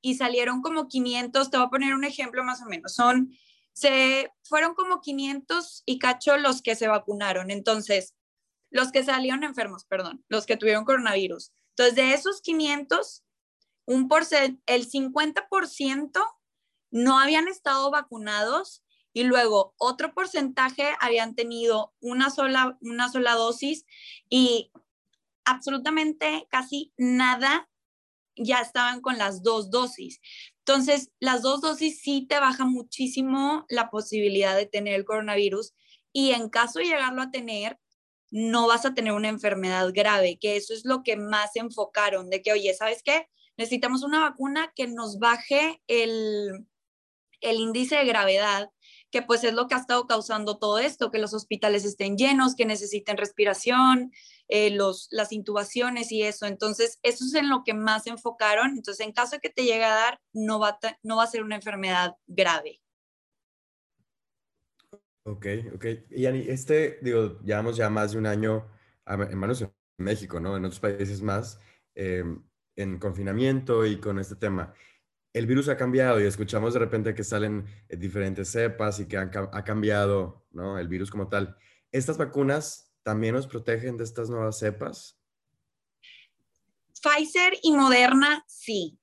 y 0.00 0.14
salieron 0.14 0.62
como 0.62 0.86
500, 0.86 1.50
te 1.50 1.56
voy 1.56 1.66
a 1.66 1.70
poner 1.70 1.92
un 1.92 2.04
ejemplo 2.04 2.44
más 2.44 2.62
o 2.62 2.66
menos, 2.66 2.94
son, 2.94 3.32
se 3.72 4.30
fueron 4.44 4.74
como 4.76 5.00
500 5.00 5.82
y 5.86 5.98
cacho 5.98 6.36
los 6.36 6.62
que 6.62 6.76
se 6.76 6.86
vacunaron. 6.86 7.50
Entonces, 7.50 8.14
los 8.70 8.92
que 8.92 9.04
salieron 9.04 9.44
enfermos, 9.44 9.84
perdón, 9.84 10.24
los 10.28 10.46
que 10.46 10.56
tuvieron 10.56 10.84
coronavirus. 10.84 11.52
Entonces, 11.70 11.94
de 11.94 12.14
esos 12.14 12.40
500, 12.42 13.24
un 13.86 14.08
el 14.66 14.90
50% 14.90 16.26
no 16.90 17.20
habían 17.20 17.48
estado 17.48 17.90
vacunados 17.90 18.82
y 19.12 19.24
luego 19.24 19.74
otro 19.78 20.12
porcentaje 20.12 20.94
habían 21.00 21.34
tenido 21.34 21.94
una 22.00 22.30
sola, 22.30 22.78
una 22.80 23.08
sola 23.10 23.34
dosis 23.34 23.84
y 24.28 24.70
absolutamente 25.44 26.46
casi 26.50 26.92
nada 26.96 27.68
ya 28.36 28.60
estaban 28.60 29.00
con 29.00 29.18
las 29.18 29.42
dos 29.42 29.70
dosis. 29.70 30.20
Entonces, 30.58 31.10
las 31.18 31.42
dos 31.42 31.60
dosis 31.60 32.00
sí 32.00 32.26
te 32.28 32.38
baja 32.38 32.64
muchísimo 32.64 33.64
la 33.68 33.90
posibilidad 33.90 34.54
de 34.54 34.66
tener 34.66 34.94
el 34.94 35.04
coronavirus 35.04 35.72
y 36.12 36.32
en 36.32 36.48
caso 36.48 36.78
de 36.78 36.86
llegarlo 36.86 37.22
a 37.22 37.30
tener, 37.30 37.78
no 38.30 38.66
vas 38.66 38.84
a 38.84 38.94
tener 38.94 39.12
una 39.12 39.28
enfermedad 39.28 39.90
grave, 39.92 40.38
que 40.40 40.56
eso 40.56 40.74
es 40.74 40.84
lo 40.84 41.02
que 41.02 41.16
más 41.16 41.56
enfocaron, 41.56 42.30
de 42.30 42.42
que, 42.42 42.52
oye, 42.52 42.74
¿sabes 42.74 43.02
qué? 43.02 43.28
Necesitamos 43.56 44.02
una 44.02 44.20
vacuna 44.20 44.72
que 44.76 44.86
nos 44.86 45.18
baje 45.18 45.82
el, 45.86 46.66
el 47.40 47.56
índice 47.56 47.96
de 47.96 48.04
gravedad, 48.04 48.70
que 49.10 49.22
pues 49.22 49.44
es 49.44 49.54
lo 49.54 49.68
que 49.68 49.74
ha 49.74 49.78
estado 49.78 50.06
causando 50.06 50.58
todo 50.58 50.78
esto, 50.78 51.10
que 51.10 51.18
los 51.18 51.32
hospitales 51.32 51.84
estén 51.84 52.16
llenos, 52.16 52.54
que 52.54 52.66
necesiten 52.66 53.16
respiración, 53.16 54.12
eh, 54.48 54.70
los, 54.70 55.08
las 55.10 55.32
intubaciones 55.32 56.12
y 56.12 56.22
eso. 56.22 56.46
Entonces, 56.46 56.98
eso 57.02 57.24
es 57.24 57.34
en 57.34 57.48
lo 57.48 57.64
que 57.64 57.74
más 57.74 58.06
enfocaron. 58.06 58.70
Entonces, 58.70 59.06
en 59.06 59.12
caso 59.12 59.36
de 59.36 59.40
que 59.40 59.50
te 59.50 59.64
llegue 59.64 59.84
a 59.84 59.94
dar, 59.94 60.20
no 60.32 60.58
va, 60.58 60.78
no 61.02 61.16
va 61.16 61.24
a 61.24 61.28
ser 61.28 61.42
una 61.42 61.56
enfermedad 61.56 62.16
grave. 62.26 62.80
Ok, 65.28 65.46
ok. 65.74 65.84
Y 66.10 66.24
Ani, 66.24 66.40
este, 66.48 66.98
digo, 67.02 67.38
llevamos 67.42 67.76
ya 67.76 67.90
más 67.90 68.12
de 68.12 68.18
un 68.18 68.26
año, 68.26 68.66
en 69.06 69.38
manos 69.38 69.60
en 69.60 69.70
México, 69.98 70.40
¿no? 70.40 70.56
En 70.56 70.64
otros 70.64 70.80
países 70.80 71.20
más, 71.20 71.60
em, 71.94 72.42
en 72.76 72.98
confinamiento 72.98 73.84
y 73.84 74.00
con 74.00 74.18
este 74.18 74.36
tema. 74.36 74.72
El 75.34 75.46
virus 75.46 75.68
ha 75.68 75.76
cambiado 75.76 76.18
y 76.18 76.24
escuchamos 76.24 76.72
de 76.72 76.80
repente 76.80 77.14
que 77.14 77.24
salen 77.24 77.66
eh, 77.90 77.96
diferentes 77.96 78.48
cepas 78.50 79.00
y 79.00 79.06
que 79.06 79.18
ha 79.18 79.64
cambiado, 79.64 80.46
¿no? 80.50 80.78
El 80.78 80.88
virus 80.88 81.10
como 81.10 81.28
tal. 81.28 81.56
¿Estas 81.92 82.16
vacunas 82.16 82.90
también 83.02 83.34
nos 83.34 83.46
protegen 83.46 83.98
de 83.98 84.04
estas 84.04 84.30
nuevas 84.30 84.58
cepas? 84.58 85.20
Pfizer 87.02 87.52
y 87.62 87.72
Moderna, 87.72 88.44
sí. 88.48 88.97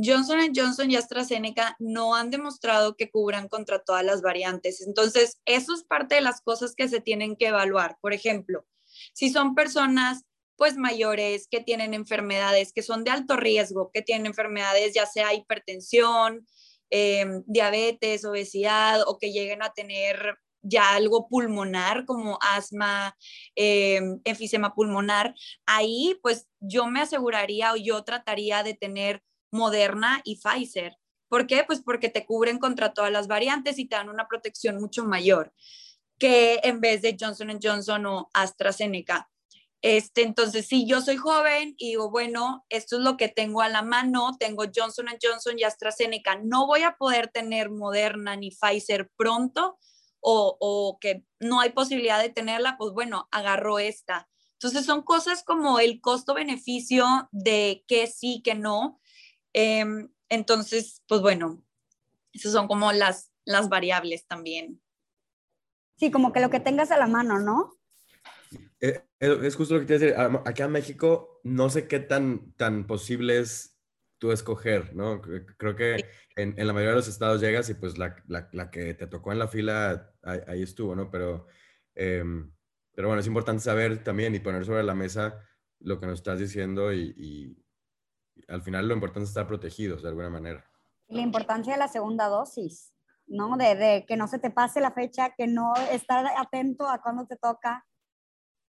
Johnson 0.00 0.38
Johnson 0.54 0.90
y 0.90 0.96
AstraZeneca 0.96 1.76
no 1.80 2.14
han 2.14 2.30
demostrado 2.30 2.94
que 2.96 3.10
cubran 3.10 3.48
contra 3.48 3.80
todas 3.80 4.04
las 4.04 4.22
variantes. 4.22 4.80
Entonces, 4.86 5.40
eso 5.44 5.74
es 5.74 5.82
parte 5.82 6.14
de 6.14 6.20
las 6.20 6.40
cosas 6.40 6.74
que 6.76 6.88
se 6.88 7.00
tienen 7.00 7.36
que 7.36 7.48
evaluar. 7.48 7.96
Por 8.00 8.12
ejemplo, 8.12 8.64
si 9.12 9.30
son 9.30 9.54
personas 9.54 10.24
pues 10.56 10.76
mayores 10.76 11.46
que 11.48 11.60
tienen 11.60 11.94
enfermedades 11.94 12.72
que 12.72 12.82
son 12.82 13.04
de 13.04 13.12
alto 13.12 13.36
riesgo, 13.36 13.90
que 13.94 14.02
tienen 14.02 14.26
enfermedades 14.26 14.92
ya 14.92 15.06
sea 15.06 15.32
hipertensión, 15.32 16.46
em, 16.90 17.44
diabetes, 17.46 18.24
obesidad 18.24 19.02
o 19.06 19.18
que 19.18 19.30
lleguen 19.32 19.62
a 19.62 19.72
tener 19.72 20.36
ya 20.62 20.94
algo 20.94 21.28
pulmonar 21.28 22.04
como 22.06 22.38
asma, 22.42 23.16
em, 23.54 24.20
enfisema 24.24 24.74
pulmonar, 24.74 25.34
ahí 25.66 26.18
pues 26.22 26.48
yo 26.60 26.86
me 26.86 27.00
aseguraría 27.00 27.72
o 27.72 27.76
yo 27.76 28.02
trataría 28.02 28.64
de 28.64 28.74
tener 28.74 29.22
Moderna 29.50 30.20
y 30.24 30.36
Pfizer. 30.36 30.96
¿Por 31.28 31.46
qué? 31.46 31.64
Pues 31.66 31.82
porque 31.82 32.08
te 32.08 32.24
cubren 32.24 32.58
contra 32.58 32.92
todas 32.92 33.12
las 33.12 33.26
variantes 33.26 33.78
y 33.78 33.86
te 33.86 33.96
dan 33.96 34.08
una 34.08 34.28
protección 34.28 34.76
mucho 34.76 35.04
mayor 35.04 35.52
que 36.18 36.60
en 36.64 36.80
vez 36.80 37.02
de 37.02 37.16
Johnson 37.18 37.58
Johnson 37.62 38.06
o 38.06 38.30
AstraZeneca. 38.34 39.30
Este, 39.80 40.22
entonces, 40.22 40.66
si 40.66 40.86
yo 40.86 41.00
soy 41.00 41.16
joven 41.16 41.76
y 41.78 41.90
digo, 41.90 42.10
bueno, 42.10 42.64
esto 42.68 42.96
es 42.96 43.02
lo 43.02 43.16
que 43.16 43.28
tengo 43.28 43.62
a 43.62 43.68
la 43.68 43.82
mano, 43.82 44.36
tengo 44.38 44.64
Johnson 44.74 45.06
Johnson 45.22 45.56
y 45.56 45.62
AstraZeneca, 45.62 46.40
no 46.42 46.66
voy 46.66 46.82
a 46.82 46.96
poder 46.96 47.28
tener 47.28 47.70
Moderna 47.70 48.34
ni 48.34 48.50
Pfizer 48.50 49.08
pronto 49.16 49.78
o, 50.18 50.56
o 50.58 50.98
que 51.00 51.24
no 51.38 51.60
hay 51.60 51.70
posibilidad 51.70 52.20
de 52.20 52.30
tenerla, 52.30 52.76
pues 52.76 52.92
bueno, 52.92 53.28
agarro 53.30 53.78
esta. 53.78 54.28
Entonces, 54.54 54.84
son 54.84 55.02
cosas 55.02 55.44
como 55.44 55.78
el 55.78 56.00
costo-beneficio 56.00 57.28
de 57.30 57.84
que 57.86 58.08
sí, 58.08 58.42
que 58.42 58.56
no. 58.56 59.00
Em, 59.60 60.08
entonces, 60.28 61.02
pues 61.08 61.20
bueno, 61.20 61.66
esas 62.32 62.52
son 62.52 62.68
como 62.68 62.92
las, 62.92 63.32
las 63.44 63.68
variables 63.68 64.24
también. 64.28 64.80
Sí, 65.96 66.12
como 66.12 66.32
que 66.32 66.38
lo 66.38 66.48
que 66.48 66.60
tengas 66.60 66.92
a 66.92 66.96
la 66.96 67.08
mano, 67.08 67.40
¿no? 67.40 67.76
Eh, 68.80 69.02
eh, 69.18 69.38
es 69.42 69.56
justo 69.56 69.74
lo 69.74 69.80
que 69.80 69.86
te 69.86 69.94
iba 69.94 70.22
a 70.22 70.28
decir. 70.28 70.40
Acá 70.44 70.66
en 70.66 70.70
México 70.70 71.40
no 71.42 71.70
sé 71.70 71.88
qué 71.88 71.98
tan, 71.98 72.52
tan 72.52 72.86
posible 72.86 73.40
es 73.40 73.76
tú 74.18 74.30
escoger, 74.30 74.94
¿no? 74.94 75.20
Creo 75.20 75.74
que 75.74 76.08
en, 76.36 76.54
en 76.56 76.66
la 76.68 76.72
mayoría 76.72 76.90
de 76.90 76.98
los 76.98 77.08
estados 77.08 77.40
llegas 77.40 77.68
y 77.68 77.74
pues 77.74 77.98
la, 77.98 78.14
la, 78.28 78.48
la 78.52 78.70
que 78.70 78.94
te 78.94 79.08
tocó 79.08 79.32
en 79.32 79.40
la 79.40 79.48
fila 79.48 80.14
ahí, 80.22 80.62
estuvo, 80.62 80.94
¿no? 80.94 81.10
Pero, 81.10 81.48
em, 81.96 82.52
pero 82.94 83.08
bueno, 83.08 83.20
es 83.20 83.26
importante 83.26 83.64
saber 83.64 84.04
también 84.04 84.36
y 84.36 84.38
poner 84.38 84.64
sobre 84.64 84.84
la 84.84 84.94
mesa 84.94 85.44
lo 85.80 85.98
que 85.98 86.06
nos 86.06 86.20
estás 86.20 86.38
diciendo 86.38 86.92
y, 86.92 87.12
y 87.16 87.67
al 88.48 88.62
final 88.62 88.88
lo 88.88 88.94
importante 88.94 89.24
es 89.24 89.30
estar 89.30 89.46
protegidos 89.46 90.02
de 90.02 90.08
alguna 90.08 90.30
manera. 90.30 90.64
La 91.08 91.22
importancia 91.22 91.72
de 91.72 91.78
la 91.78 91.88
segunda 91.88 92.28
dosis, 92.28 92.92
¿no? 93.26 93.56
De, 93.56 93.74
de 93.74 94.04
que 94.06 94.16
no 94.16 94.28
se 94.28 94.38
te 94.38 94.50
pase 94.50 94.80
la 94.80 94.92
fecha, 94.92 95.34
que 95.36 95.46
no 95.46 95.74
estar 95.90 96.26
atento 96.36 96.88
a 96.88 97.00
cuándo 97.00 97.26
te 97.26 97.36
toca. 97.36 97.86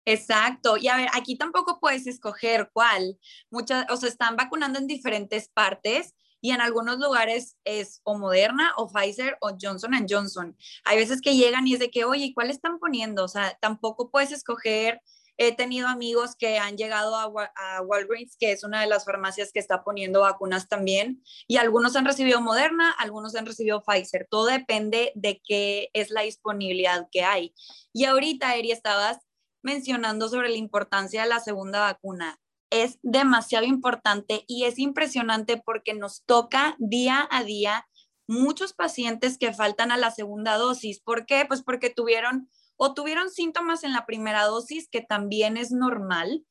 Exacto. 0.06 0.78
Y 0.78 0.88
a 0.88 0.98
ver, 0.98 1.10
aquí 1.14 1.38
tampoco 1.38 1.80
puedes 1.80 2.08
escoger 2.08 2.70
cuál. 2.74 3.18
Muchas, 3.50 3.86
o 3.90 3.98
sea, 3.98 4.10
están 4.10 4.36
vacunando 4.36 4.80
en 4.80 4.88
diferentes 4.88 5.50
partes 5.50 6.14
y 6.42 6.52
en 6.52 6.60
algunos 6.60 7.00
lugares 7.00 7.58
es 7.64 8.02
o 8.04 8.18
Moderna 8.18 8.74
o 8.76 8.92
Pfizer 8.92 9.38
o 9.40 9.52
Johnson 9.60 9.94
Johnson. 10.10 10.58
Hay 10.84 10.98
veces 10.98 11.22
que 11.22 11.38
llegan 11.38 11.66
y 11.66 11.76
es 11.76 11.80
de 11.80 11.90
que, 11.90 12.04
oye, 12.04 12.34
¿cuál 12.36 12.50
están 12.50 12.80
poniendo? 12.80 13.24
O 13.24 13.30
sea, 13.30 13.58
tampoco 13.62 14.12
puedes 14.12 14.34
escoger. 14.34 15.02
He 15.38 15.56
tenido 15.56 15.88
amigos 15.88 16.36
que 16.36 16.60
han 16.60 16.78
llegado 16.78 17.16
a, 17.16 17.82
Walgreens, 17.82 18.38
que 18.38 18.52
es 18.52 18.64
una 18.64 18.82
de 18.82 18.88
las 18.88 19.06
farmacias 19.06 19.52
que 19.52 19.60
está 19.60 19.84
poniendo 19.84 20.22
vacunas 20.22 20.68
también, 20.68 21.24
y 21.48 21.58
algunos 21.58 21.96
han 21.96 22.06
recibido 22.06 22.40
Moderna, 22.40 22.92
algunos 22.92 23.36
han 23.36 23.46
recibido 23.46 23.84
Pfizer. 23.84 24.28
Todo 24.30 24.46
depende 24.46 25.12
de 25.16 25.42
qué 25.44 25.90
es 25.94 26.12
la 26.12 26.22
disponibilidad 26.22 27.08
que 27.12 27.24
hay. 27.24 27.54
Y 27.92 28.06
ahorita, 28.06 28.56
Eri, 28.56 28.72
estabas 28.72 29.20
mencionando 29.64 30.30
sobre 30.30 30.50
la 30.50 30.58
importancia 30.58 31.24
de 31.24 31.30
la 31.30 31.40
segunda 31.40 31.80
vacuna. 31.80 32.40
Es 32.70 33.00
demasiado 33.02 33.66
importante 33.66 34.44
y 34.48 34.66
es 34.66 34.78
impresionante 34.78 35.62
porque 35.64 35.94
nos 35.94 36.24
toca 36.26 36.76
día 36.80 37.28
a 37.32 37.44
día 37.44 37.88
muchos 38.28 38.74
pacientes 38.74 39.38
que 39.38 39.54
faltan 39.54 39.92
a 39.92 39.98
la 39.98 40.12
segunda 40.12 40.58
dosis. 40.58 41.00
¿Por 41.00 41.26
qué? 41.26 41.46
Pues 41.48 41.62
porque 41.64 41.90
tuvieron 41.90 42.50
o 42.76 42.94
tuvieron 42.94 43.30
síntomas 43.30 43.84
en 43.84 43.94
la 43.94 44.06
primera 44.06 44.46
dosis, 44.46 44.90
que 44.90 45.02
también 45.02 45.58
es 45.58 45.72
normal, 45.72 46.46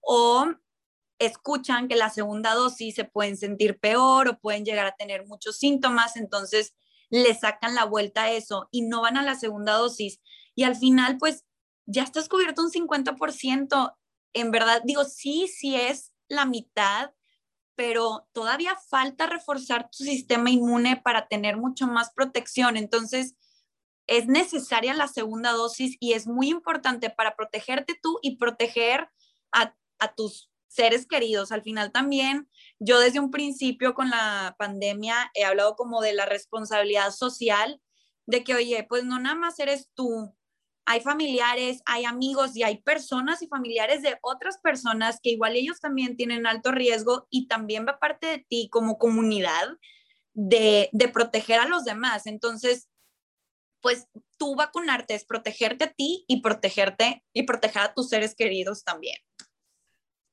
o 0.00 0.46
escuchan 1.18 1.88
que 1.88 1.96
la 1.96 2.10
segunda 2.10 2.54
dosis 2.54 2.94
se 2.94 3.04
pueden 3.04 3.36
sentir 3.36 3.78
peor 3.78 4.28
o 4.28 4.38
pueden 4.38 4.64
llegar 4.64 4.86
a 4.86 4.96
tener 4.96 5.26
muchos 5.26 5.58
síntomas, 5.58 6.16
entonces 6.16 6.74
le 7.10 7.34
sacan 7.34 7.74
la 7.74 7.84
vuelta 7.84 8.24
a 8.24 8.32
eso 8.32 8.68
y 8.70 8.82
no 8.82 9.02
van 9.02 9.16
a 9.16 9.22
la 9.22 9.34
segunda 9.36 9.74
dosis. 9.74 10.20
Y 10.54 10.64
al 10.64 10.76
final, 10.76 11.18
pues 11.18 11.44
ya 11.86 12.02
estás 12.02 12.28
cubierto 12.28 12.62
un 12.62 12.70
50%. 12.70 13.96
En 14.32 14.50
verdad, 14.50 14.82
digo, 14.84 15.04
sí, 15.04 15.48
sí 15.48 15.76
es 15.76 16.12
la 16.28 16.44
mitad, 16.44 17.12
pero 17.76 18.28
todavía 18.32 18.76
falta 18.88 19.26
reforzar 19.26 19.88
tu 19.90 20.04
sistema 20.04 20.50
inmune 20.50 20.96
para 20.96 21.28
tener 21.28 21.56
mucho 21.56 21.86
más 21.86 22.12
protección. 22.12 22.76
Entonces, 22.76 23.36
es 24.06 24.26
necesaria 24.26 24.94
la 24.94 25.08
segunda 25.08 25.52
dosis 25.52 25.96
y 26.00 26.12
es 26.12 26.26
muy 26.26 26.48
importante 26.48 27.10
para 27.10 27.36
protegerte 27.36 27.98
tú 28.00 28.18
y 28.22 28.36
proteger 28.36 29.08
a, 29.52 29.74
a 29.98 30.14
tus 30.14 30.50
seres 30.68 31.06
queridos. 31.06 31.52
Al 31.52 31.62
final 31.62 31.92
también, 31.92 32.48
yo 32.78 33.00
desde 33.00 33.20
un 33.20 33.30
principio 33.30 33.94
con 33.94 34.10
la 34.10 34.54
pandemia 34.58 35.30
he 35.34 35.44
hablado 35.44 35.74
como 35.76 36.00
de 36.00 36.12
la 36.12 36.26
responsabilidad 36.26 37.10
social, 37.10 37.80
de 38.26 38.44
que, 38.44 38.54
oye, 38.54 38.84
pues 38.88 39.04
no 39.04 39.18
nada 39.18 39.36
más 39.36 39.58
eres 39.58 39.90
tú, 39.94 40.34
hay 40.84 41.00
familiares, 41.00 41.82
hay 41.84 42.04
amigos 42.04 42.56
y 42.56 42.62
hay 42.62 42.80
personas 42.80 43.42
y 43.42 43.48
familiares 43.48 44.02
de 44.02 44.18
otras 44.22 44.58
personas 44.58 45.18
que 45.20 45.30
igual 45.30 45.56
ellos 45.56 45.80
también 45.80 46.16
tienen 46.16 46.46
alto 46.46 46.70
riesgo 46.70 47.26
y 47.28 47.48
también 47.48 47.86
va 47.86 47.98
parte 47.98 48.28
de 48.28 48.46
ti 48.48 48.68
como 48.70 48.96
comunidad 48.96 49.68
de, 50.32 50.88
de 50.92 51.08
proteger 51.08 51.58
a 51.58 51.66
los 51.66 51.84
demás. 51.84 52.26
Entonces, 52.26 52.88
pues 53.86 54.08
tú 54.36 54.56
vacunarte 54.56 55.14
es 55.14 55.24
protegerte 55.24 55.84
a 55.84 55.92
ti 55.92 56.24
y 56.26 56.40
protegerte 56.40 57.22
y 57.32 57.44
proteger 57.44 57.82
a 57.82 57.94
tus 57.94 58.08
seres 58.08 58.34
queridos 58.34 58.82
también. 58.82 59.14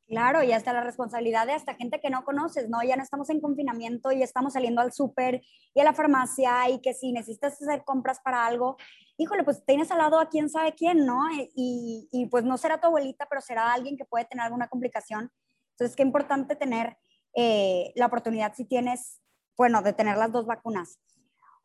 Claro, 0.07 0.41
y 0.41 0.51
hasta 0.53 0.74
la 0.74 0.81
responsabilidad 0.81 1.45
de 1.45 1.53
hasta 1.53 1.75
gente 1.75 2.01
que 2.01 2.10
no 2.10 2.24
conoces, 2.24 2.67
¿no? 2.67 2.81
Ya 2.81 2.95
no 2.95 3.03
estamos 3.03 3.29
en 3.29 3.39
confinamiento 3.39 4.12
y 4.12 4.24
estamos 4.24 4.53
saliendo 4.53 4.81
al 4.81 4.91
súper 4.91 5.43
y 5.75 5.79
a 5.79 5.83
la 5.83 5.93
farmacia 5.93 6.67
y 6.72 6.81
que 6.81 6.95
si 6.95 7.12
necesitas 7.12 7.62
hacer 7.62 7.83
compras 7.83 8.22
para 8.22 8.43
algo, 8.43 8.75
híjole, 9.17 9.43
pues 9.43 9.63
tienes 9.67 9.91
al 9.91 10.00
lado 10.00 10.19
a 10.19 10.29
quién 10.29 10.50
sabe 10.50 10.74
quién, 10.74 11.05
¿no? 11.05 11.19
Y, 11.55 12.10
y 12.12 12.25
pues 12.25 12.43
no 12.45 12.57
será 12.57 12.81
tu 12.81 12.88
abuelita, 12.88 13.27
pero 13.29 13.39
será 13.39 13.72
alguien 13.72 13.98
que 13.98 14.05
puede 14.05 14.25
tener 14.25 14.45
alguna 14.45 14.67
complicación. 14.67 15.31
Entonces, 15.74 15.95
qué 15.95 16.01
importante 16.01 16.55
tener 16.55 16.98
eh, 17.36 17.91
la 17.93 18.07
oportunidad 18.07 18.55
si 18.55 18.65
tienes, 18.65 19.22
bueno, 19.55 19.83
de 19.83 19.93
tener 19.93 20.17
las 20.17 20.31
dos 20.31 20.48
vacunas. 20.48 20.98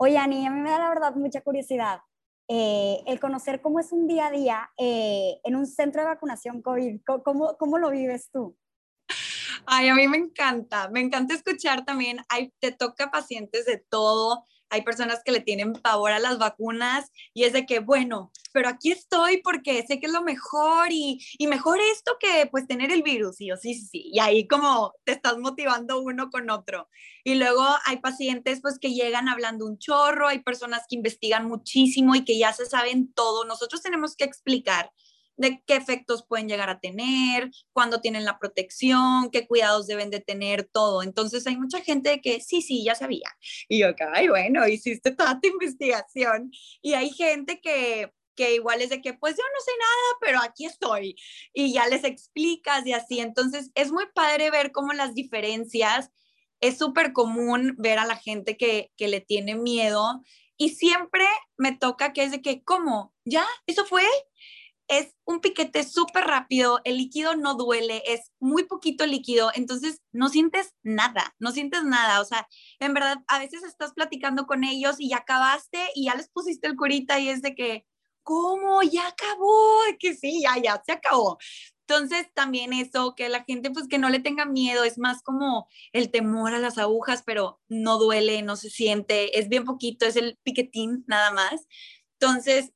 Oye, 0.01 0.17
Ani, 0.17 0.47
a 0.47 0.51
mí 0.51 0.61
me 0.61 0.71
da 0.71 0.79
la 0.79 0.89
verdad 0.91 1.17
mucha 1.17 1.41
curiosidad. 1.41 2.03
Eh, 2.47 3.03
el 3.07 3.19
conocer 3.19 3.61
cómo 3.61 3.81
es 3.81 3.91
un 3.91 4.07
día 4.07 4.29
a 4.29 4.31
día 4.31 4.71
eh, 4.79 5.41
en 5.43 5.57
un 5.57 5.67
centro 5.67 6.03
de 6.03 6.09
vacunación 6.09 6.63
COVID. 6.63 7.01
¿Cómo, 7.25 7.57
¿Cómo, 7.59 7.79
lo 7.79 7.91
vives 7.91 8.31
tú? 8.33 8.57
Ay, 9.67 9.89
a 9.89 9.97
mí 9.97 10.07
me 10.07 10.19
encanta, 10.19 10.89
me 10.89 11.01
encanta 11.01 11.35
escuchar 11.35 11.85
también, 11.85 12.19
hay, 12.29 12.53
te 12.61 12.71
toca 12.71 13.11
pacientes 13.11 13.67
de 13.67 13.79
todo, 13.79 14.45
hay 14.71 14.83
personas 14.83 15.21
que 15.25 15.33
le 15.33 15.41
tienen 15.41 15.73
pavor 15.73 16.13
a 16.13 16.19
las 16.19 16.39
vacunas 16.39 17.11
y 17.35 17.45
es 17.45 17.53
de 17.53 17.67
que, 17.67 17.81
bueno, 17.81 18.33
pero 18.53 18.69
aquí 18.69 18.93
estoy 18.93 19.41
porque 19.43 19.85
sé 19.87 20.01
que 20.01 20.07
es 20.07 20.13
lo 20.13 20.23
mejor 20.23 20.89
y, 20.91 21.25
y 21.39 21.47
mejor 21.47 21.79
esto 21.93 22.17
que 22.19 22.47
pues 22.51 22.67
tener 22.67 22.91
el 22.91 23.03
virus. 23.03 23.41
Y 23.41 23.49
yo, 23.49 23.57
sí, 23.57 23.75
sí, 23.75 23.87
sí. 23.87 24.11
Y 24.13 24.21
ahí 24.21 24.47
como 24.47 24.95
te 25.05 25.13
estás 25.13 25.39
motivando 25.39 26.01
uno 26.01 26.31
con 26.31 26.51
otro. 26.51 26.89
Y 27.25 27.35
luego 27.35 27.65
hay 27.85 27.99
pacientes 27.99 28.61
pues 28.61 28.79
que 28.79 28.95
llegan 28.95 29.29
hablando 29.29 29.67
un 29.67 29.79
chorro, 29.79 30.29
hay 30.29 30.41
personas 30.41 30.83
que 30.89 30.97
investigan 30.97 31.47
muchísimo 31.47 32.15
y 32.15 32.25
que 32.25 32.39
ya 32.39 32.53
se 32.53 32.67
saben 32.67 33.13
todo. 33.13 33.45
Nosotros 33.45 33.83
tenemos 33.83 34.17
que 34.17 34.25
explicar 34.25 34.91
de 35.39 35.63
qué 35.67 35.77
efectos 35.77 36.27
pueden 36.29 36.49
llegar 36.49 36.69
a 36.69 36.81
tener, 36.81 37.51
cuándo 37.73 38.01
tienen 38.01 38.25
la 38.25 38.39
protección, 38.39 39.31
qué 39.31 39.47
cuidados 39.47 39.87
deben 39.87 40.11
de 40.11 40.21
tener, 40.21 40.69
todo. 40.71 41.03
Entonces 41.03 41.47
hay 41.47 41.57
mucha 41.57 41.81
gente 41.81 42.21
que 42.21 42.41
sí, 42.41 42.61
sí, 42.61 42.85
ya 42.85 42.95
sabía. 42.95 43.31
Y 43.69 43.79
yo, 43.79 43.89
ay, 44.13 44.29
bueno, 44.29 44.67
hiciste 44.69 45.13
toda 45.13 45.41
tu 45.41 45.49
investigación. 45.49 46.51
Y 46.83 46.95
hay 46.95 47.11
gente 47.11 47.61
que 47.61 48.13
que 48.35 48.55
igual 48.55 48.81
es 48.81 48.91
de 48.91 49.03
que 49.03 49.15
pues 49.15 49.37
yo 49.37 49.43
no 49.43 49.65
sé 49.65 49.73
nada, 49.81 50.19
pero 50.21 50.39
aquí 50.49 50.65
estoy 50.65 51.17
y 51.53 51.73
ya 51.73 51.89
les 51.89 52.05
explicas 52.05 52.87
y 52.87 52.93
así. 52.93 53.19
Entonces 53.19 53.73
es 53.75 53.91
muy 53.91 54.05
padre 54.15 54.53
ver 54.53 54.71
cómo 54.71 54.93
las 54.93 55.13
diferencias, 55.13 56.13
es 56.61 56.79
súper 56.79 57.13
común 57.13 57.75
ver 57.79 57.99
a 57.99 58.07
la 58.07 58.15
gente 58.15 58.57
que, 58.57 58.93
que 58.97 59.09
le 59.09 59.21
tiene 59.21 59.57
miedo 59.57 60.23
y 60.57 60.71
siempre 60.71 61.25
me 61.57 61.77
toca 61.77 62.13
que 62.13 62.23
es 62.23 62.31
de 62.31 62.41
que, 62.41 62.63
¿cómo? 62.63 63.13
¿Ya? 63.25 63.45
¿Eso 63.67 63.85
fue? 63.85 64.05
Es 64.89 65.15
un 65.25 65.41
piquete 65.41 65.85
súper 65.85 66.25
rápido, 66.25 66.81
el 66.85 66.97
líquido 66.97 67.37
no 67.37 67.55
duele, 67.55 68.03
es 68.07 68.33
muy 68.41 68.65
poquito 68.65 69.07
líquido, 69.07 69.51
entonces 69.55 70.01
no 70.13 70.31
sientes 70.31 70.75
nada, 70.83 71.35
no 71.39 71.53
sientes 71.53 71.85
nada, 71.85 72.23
o 72.23 72.25
sea, 72.25 72.49
en 72.81 72.95
verdad, 72.95 73.19
a 73.29 73.39
veces 73.39 73.65
estás 73.65 73.93
platicando 73.93 74.47
con 74.47 74.65
ellos 74.65 74.97
y 74.99 75.11
ya 75.11 75.19
acabaste 75.19 75.79
y 75.95 76.07
ya 76.07 76.15
les 76.15 76.31
pusiste 76.31 76.67
el 76.67 76.77
curita 76.77 77.21
y 77.21 77.29
es 77.29 77.43
de 77.43 77.55
que, 77.55 77.85
¿cómo? 78.23 78.83
Ya 78.83 79.09
acabó, 79.09 79.79
que 79.99 80.15
sí, 80.15 80.43
ya, 80.43 80.57
ya, 80.63 80.83
se 80.85 80.93
acabó. 80.93 81.39
Entonces, 81.89 82.27
también 82.35 82.75
eso, 82.75 83.15
que 83.15 83.31
la 83.31 83.45
gente 83.45 83.71
pues 83.71 83.89
que 83.89 83.99
no 83.99 84.11
le 84.11 84.21
tenga 84.21 84.45
miedo, 84.45 84.85
es 84.85 84.99
más 84.99 85.23
como 85.23 85.69
el 85.93 86.11
temor 86.11 86.53
a 86.55 86.59
las 86.59 86.77
agujas, 86.79 87.23
pero 87.25 87.61
no 87.69 87.99
duele, 87.99 88.43
no 88.43 88.57
se 88.57 88.69
siente, 88.71 89.39
es 89.39 89.49
bien 89.49 89.65
poquito, 89.65 90.05
es 90.07 90.17
el 90.17 90.39
piquetín 90.43 91.05
nada 91.07 91.31
más. 91.33 91.67
Entonces, 92.21 92.73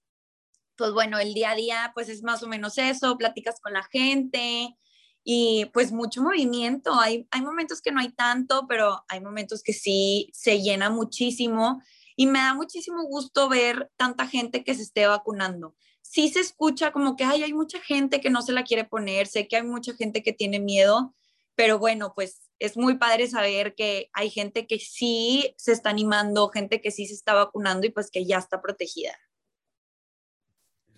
pues 0.76 0.93
bueno, 0.93 1.19
el 1.19 1.35
día 1.35 1.50
a 1.50 1.55
día 1.55 1.93
pues 1.95 2.09
es 2.09 2.23
más 2.23 2.43
o 2.43 2.49
menos 2.49 2.79
eso, 2.79 3.17
platicas 3.17 3.61
con 3.61 3.73
la 3.73 3.83
gente 3.85 4.76
y 5.25 5.67
pues 5.73 5.93
mucho 5.93 6.23
movimiento. 6.23 6.95
Hay, 6.99 7.26
hay 7.31 7.43
momentos 7.43 7.81
que 7.81 7.93
no 7.93 8.00
hay 8.00 8.11
tanto, 8.11 8.67
pero 8.69 9.05
hay 9.09 9.21
momentos 9.21 9.62
que 9.62 9.73
sí 9.73 10.31
se 10.33 10.61
llena 10.61 10.91
muchísimo 10.91 11.83
y 12.17 12.26
me 12.26 12.41
da 12.41 12.55
muchísimo 12.55 13.05
gusto 13.05 13.49
ver 13.49 13.91
tanta 13.97 14.26
gente 14.26 14.64
que 14.64 14.75
se 14.75 14.83
esté 14.83 15.07
vacunando. 15.07 15.75
Sí 16.02 16.29
se 16.29 16.41
escucha 16.41 16.93
como 16.93 17.17
que 17.17 17.25
hay 17.25 17.52
mucha 17.52 17.81
gente 17.81 18.21
que 18.21 18.31
no 18.31 18.43
se 18.43 18.52
la 18.52 18.64
quiere 18.64 18.85
poner, 18.85 19.26
sé 19.26 19.49
que 19.49 19.57
hay 19.57 19.62
mucha 19.62 19.95
gente 19.95 20.23
que 20.23 20.33
tiene 20.33 20.59
miedo, 20.59 21.14
pero 21.55 21.79
bueno, 21.79 22.12
pues 22.14 22.50
es 22.59 22.76
muy 22.76 22.99
padre 22.99 23.29
saber 23.29 23.75
que 23.75 24.11
hay 24.12 24.31
gente 24.31 24.67
que 24.67 24.79
sí 24.79 25.55
se 25.57 25.73
está 25.73 25.91
animando, 25.91 26.49
gente 26.49 26.81
que 26.81 26.91
sí 26.91 27.07
se 27.07 27.14
está 27.14 27.35
vacunando 27.35 27.87
y 27.87 27.91
pues 27.91 28.11
que 28.11 28.26
ya 28.26 28.38
está 28.38 28.61
protegida. 28.61 29.17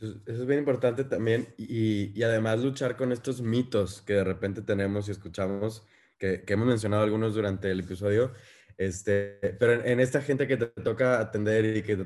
Eso, 0.04 0.20
es 0.26 0.46
bien 0.46 0.60
importante 0.60 1.04
también 1.04 1.48
y, 1.56 2.18
y, 2.18 2.22
además 2.22 2.62
luchar 2.62 2.96
con 2.96 3.12
estos 3.12 3.40
mitos 3.40 4.02
que 4.02 4.14
de 4.14 4.24
repente 4.24 4.62
tenemos 4.62 5.08
y 5.08 5.12
escuchamos, 5.12 5.86
que, 6.18 6.42
que 6.42 6.52
hemos 6.52 6.66
mencionado 6.66 7.02
algunos 7.02 7.34
durante 7.34 7.70
el 7.70 7.80
episodio, 7.80 8.32
este, 8.76 9.38
pero 9.58 9.84
en, 9.84 10.00
esta 10.00 10.20
gente 10.20 10.46
que 10.46 10.56
te 10.56 10.66
toca 10.66 11.20
atender 11.20 11.76
y 11.76 11.82
que 11.82 11.96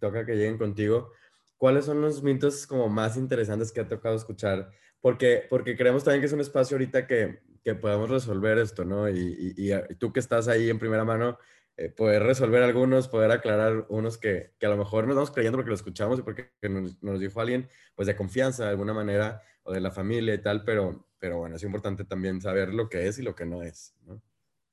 toca 0.00 0.24
que 0.24 0.36
lleguen 0.36 0.58
contigo, 0.58 1.12
¿cuáles 1.56 1.84
son 1.84 2.00
los 2.00 2.22
mitos 2.22 2.66
como 2.66 2.88
más 2.88 3.16
interesantes 3.16 3.72
que 3.72 3.80
ha 3.80 3.88
tocado 3.88 4.16
escuchar? 4.16 4.70
Porque, 5.00 5.46
porque 5.50 5.76
creemos 5.76 6.04
también 6.04 6.20
que 6.20 6.26
es 6.26 6.32
un 6.32 6.40
espacio 6.40 6.76
ahorita 6.76 7.06
que, 7.06 7.40
que 7.64 7.74
podemos 7.74 8.08
resolver 8.08 8.58
esto, 8.58 8.84
¿no? 8.84 9.08
Y, 9.08 9.54
y, 9.56 9.94
tú 9.96 10.12
que 10.12 10.20
estás 10.20 10.48
ahí 10.48 10.70
en 10.70 10.78
primera 10.78 11.04
mano, 11.04 11.38
eh, 11.76 11.88
poder 11.88 12.22
resolver 12.22 12.62
algunos, 12.62 13.08
poder 13.08 13.30
aclarar 13.30 13.86
unos 13.88 14.18
que, 14.18 14.54
que, 14.58 14.66
a 14.66 14.68
lo 14.68 14.76
mejor 14.76 15.04
nos 15.04 15.14
estamos 15.14 15.30
creyendo 15.30 15.58
porque 15.58 15.70
lo 15.70 15.76
escuchamos 15.76 16.18
y 16.18 16.22
porque 16.22 16.52
nos, 16.62 17.02
nos, 17.02 17.18
dijo 17.18 17.40
alguien, 17.40 17.68
pues 17.94 18.06
de 18.06 18.16
confianza 18.16 18.64
de 18.64 18.70
alguna 18.70 18.92
manera, 18.92 19.42
o 19.64 19.72
de 19.72 19.80
la 19.80 19.90
familia 19.90 20.34
y 20.34 20.42
tal, 20.42 20.64
pero, 20.64 21.08
pero 21.18 21.38
bueno, 21.38 21.56
es 21.56 21.62
importante 21.62 22.04
también 22.04 22.40
saber 22.40 22.74
lo 22.74 22.88
que 22.88 23.06
es 23.06 23.18
y 23.18 23.22
lo 23.22 23.34
que 23.34 23.46
no 23.46 23.62
es. 23.62 23.94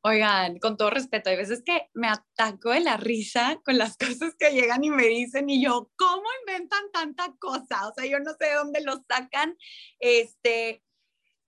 Oigan, 0.01 0.59
con 0.59 0.77
todo 0.77 0.89
respeto, 0.89 1.29
hay 1.29 1.35
veces 1.35 1.61
que 1.61 1.89
me 1.93 2.07
ataco 2.07 2.71
de 2.71 2.79
la 2.79 2.95
risa 2.95 3.59
con 3.65 3.77
las 3.77 3.97
cosas 3.97 4.33
que 4.37 4.51
llegan 4.51 4.83
y 4.83 4.89
me 4.89 5.07
dicen 5.07 5.49
y 5.49 5.63
yo, 5.63 5.91
¿cómo 5.97 6.23
inventan 6.41 6.91
tanta 6.91 7.35
cosa? 7.37 7.87
O 7.87 7.93
sea, 7.93 8.05
yo 8.05 8.19
no 8.19 8.31
sé 8.31 8.45
de 8.45 8.55
dónde 8.55 8.81
lo 8.81 9.03
sacan. 9.07 9.57
Este, 9.99 10.83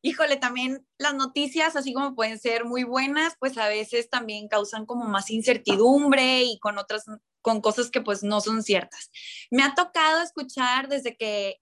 híjole, 0.02 0.38
también 0.38 0.86
las 0.98 1.14
noticias, 1.14 1.76
así 1.76 1.94
como 1.94 2.16
pueden 2.16 2.40
ser 2.40 2.66
muy 2.66 2.84
buenas, 2.84 3.36
pues 3.40 3.58
a 3.58 3.68
veces 3.68 4.10
también 4.10 4.48
causan 4.48 4.86
como 4.86 5.06
más 5.06 5.30
incertidumbre 5.30 6.44
y 6.44 6.60
con 6.60 6.78
otras, 6.78 7.06
con 7.42 7.62
cosas 7.62 7.92
que 7.92 8.02
pues 8.02 8.24
no 8.24 8.42
son 8.42 8.64
ciertas. 8.64 9.12
Me 9.52 9.64
ha 9.64 9.76
tocado 9.76 10.22
escuchar 10.22 10.88
desde 10.88 11.16
que 11.16 11.58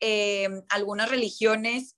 eh, 0.00 0.48
algunas 0.68 1.08
religiones 1.08 1.96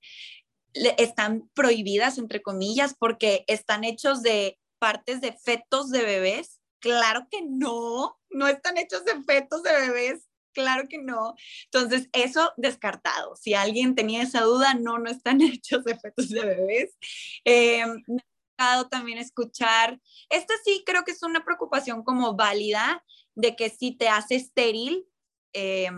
están 0.74 1.50
prohibidas, 1.54 2.18
entre 2.18 2.42
comillas, 2.42 2.94
porque 2.98 3.44
están 3.46 3.85
hechos 3.85 4.22
de 4.22 4.59
partes 4.78 5.20
de 5.20 5.32
fetos 5.32 5.90
de 5.90 6.04
bebés. 6.04 6.61
Claro 6.80 7.26
que 7.30 7.42
no, 7.42 8.18
no 8.30 8.46
están 8.48 8.76
hechos 8.76 9.04
de 9.04 9.22
fetos 9.22 9.62
de 9.62 9.72
bebés. 9.72 10.25
Claro 10.56 10.88
que 10.88 10.96
no. 10.96 11.34
Entonces, 11.64 12.08
eso 12.14 12.50
descartado. 12.56 13.36
Si 13.36 13.52
alguien 13.52 13.94
tenía 13.94 14.22
esa 14.22 14.40
duda, 14.40 14.72
no, 14.72 14.98
no 14.98 15.10
están 15.10 15.38
hechos 15.42 15.84
de 15.84 15.98
fetos 15.98 16.30
de 16.30 16.46
bebés. 16.46 16.96
Eh, 17.44 17.84
me 18.06 18.22
ha 18.22 18.56
tocado 18.56 18.88
también 18.88 19.18
escuchar, 19.18 20.00
esta 20.30 20.54
sí 20.64 20.82
creo 20.86 21.04
que 21.04 21.12
es 21.12 21.22
una 21.22 21.44
preocupación 21.44 22.02
como 22.02 22.36
válida 22.36 23.04
de 23.34 23.54
que 23.54 23.68
si 23.68 23.92
te 23.92 24.08
hace 24.08 24.36
estéril, 24.36 25.06
eh, 25.52 25.90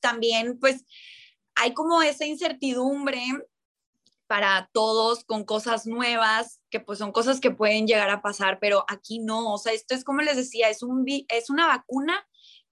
también 0.00 0.58
pues 0.58 0.84
hay 1.54 1.72
como 1.72 2.02
esa 2.02 2.26
incertidumbre 2.26 3.22
para 4.26 4.68
todos 4.72 5.22
con 5.22 5.44
cosas 5.44 5.86
nuevas, 5.86 6.60
que 6.68 6.80
pues 6.80 6.98
son 6.98 7.12
cosas 7.12 7.38
que 7.38 7.52
pueden 7.52 7.86
llegar 7.86 8.10
a 8.10 8.22
pasar, 8.22 8.58
pero 8.60 8.84
aquí 8.88 9.20
no, 9.20 9.52
o 9.52 9.58
sea, 9.58 9.72
esto 9.72 9.94
es 9.94 10.02
como 10.02 10.20
les 10.20 10.36
decía, 10.36 10.68
es, 10.68 10.82
un, 10.82 11.06
es 11.28 11.48
una 11.48 11.68
vacuna 11.68 12.26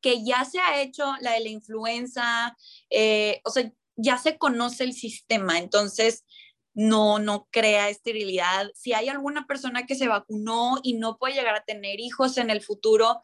que 0.05 0.23
ya 0.23 0.45
se 0.45 0.61
ha 0.61 0.83
hecho, 0.83 1.15
la 1.23 1.33
de 1.33 1.41
la 1.41 1.49
influenza, 1.49 2.55
eh, 2.91 3.41
o 3.43 3.49
sea, 3.49 3.73
ya 3.97 4.19
se 4.19 4.37
conoce 4.37 4.85
el 4.85 4.93
sistema, 4.93 5.57
entonces 5.57 6.27
no, 6.75 7.19
no 7.19 7.49
crea 7.51 7.89
esterilidad. 7.89 8.71
Si 8.75 8.93
hay 8.93 9.09
alguna 9.09 9.47
persona 9.47 9.87
que 9.87 9.95
se 9.95 10.07
vacunó 10.07 10.79
y 10.83 10.99
no 10.99 11.17
puede 11.17 11.33
llegar 11.33 11.55
a 11.55 11.65
tener 11.65 12.01
hijos 12.01 12.37
en 12.37 12.51
el 12.51 12.61
futuro, 12.61 13.23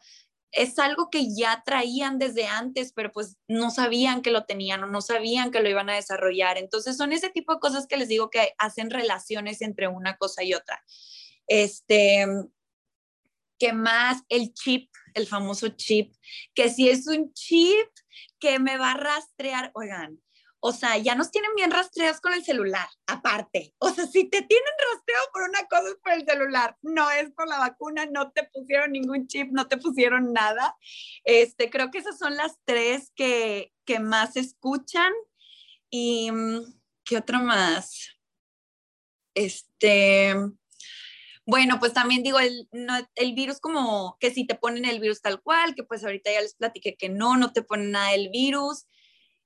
es 0.51 0.79
algo 0.79 1.11
que 1.11 1.27
ya 1.35 1.61
traían 1.63 2.17
desde 2.17 2.47
antes, 2.47 2.93
pero 2.93 3.11
pues 3.11 3.37
no 3.47 3.69
sabían 3.69 4.23
que 4.23 4.31
lo 4.31 4.45
tenían 4.45 4.83
o 4.83 4.87
no 4.87 5.01
sabían 5.01 5.51
que 5.51 5.59
lo 5.59 5.69
iban 5.69 5.91
a 5.91 5.95
desarrollar. 5.95 6.57
Entonces 6.57 6.97
son 6.97 7.13
ese 7.13 7.29
tipo 7.29 7.53
de 7.53 7.59
cosas 7.59 7.85
que 7.85 7.97
les 7.97 8.07
digo 8.07 8.31
que 8.31 8.55
hacen 8.57 8.89
relaciones 8.89 9.61
entre 9.61 9.87
una 9.87 10.17
cosa 10.17 10.43
y 10.43 10.55
otra. 10.55 10.83
Este, 11.45 12.25
¿qué 13.59 13.71
más? 13.71 14.23
El 14.29 14.51
chip, 14.55 14.89
el 15.13 15.27
famoso 15.27 15.69
chip, 15.69 16.13
que 16.53 16.69
si 16.69 16.89
es 16.89 17.07
un 17.07 17.33
chip 17.33 17.87
que 18.39 18.59
me 18.59 18.77
va 18.77 18.91
a 18.91 18.97
rastrear, 18.97 19.71
oigan, 19.73 20.21
o 20.63 20.71
sea, 20.71 20.95
ya 20.99 21.15
nos 21.15 21.31
tienen 21.31 21.51
bien 21.55 21.71
rastreados 21.71 22.21
con 22.21 22.33
el 22.33 22.45
celular, 22.45 22.87
aparte. 23.07 23.73
O 23.79 23.89
sea, 23.89 24.05
si 24.05 24.25
te 24.29 24.43
tienen 24.43 24.73
rastreo 24.93 25.31
por 25.33 25.41
una 25.49 25.65
cosa 25.67 25.89
es 25.89 25.95
por 25.95 26.13
el 26.13 26.23
celular, 26.23 26.77
no 26.83 27.09
es 27.09 27.31
por 27.31 27.47
la 27.47 27.57
vacuna, 27.57 28.05
no 28.05 28.31
te 28.31 28.43
pusieron 28.43 28.91
ningún 28.91 29.25
chip, 29.25 29.49
no 29.51 29.67
te 29.67 29.77
pusieron 29.77 30.33
nada. 30.33 30.77
Este, 31.23 31.71
creo 31.71 31.89
que 31.89 31.97
esas 31.97 32.19
son 32.19 32.35
las 32.35 32.59
tres 32.63 33.11
que, 33.15 33.73
que 33.85 33.99
más 33.99 34.37
escuchan. 34.37 35.11
Y, 35.89 36.31
mm, 36.31 36.61
¿qué 37.05 37.17
otro 37.17 37.39
más? 37.39 38.15
Este, 39.33 40.35
bueno, 41.45 41.79
pues 41.79 41.93
también 41.93 42.23
digo, 42.23 42.39
el, 42.39 42.67
el 43.15 43.33
virus 43.33 43.59
como 43.59 44.17
que 44.19 44.31
si 44.31 44.45
te 44.45 44.55
ponen 44.55 44.85
el 44.85 44.99
virus 44.99 45.21
tal 45.21 45.41
cual, 45.41 45.75
que 45.75 45.83
pues 45.83 46.03
ahorita 46.03 46.31
ya 46.31 46.41
les 46.41 46.55
platiqué 46.55 46.95
que 46.95 47.09
no, 47.09 47.35
no 47.37 47.51
te 47.51 47.63
ponen 47.63 47.91
nada 47.91 48.11
del 48.11 48.29
virus. 48.29 48.85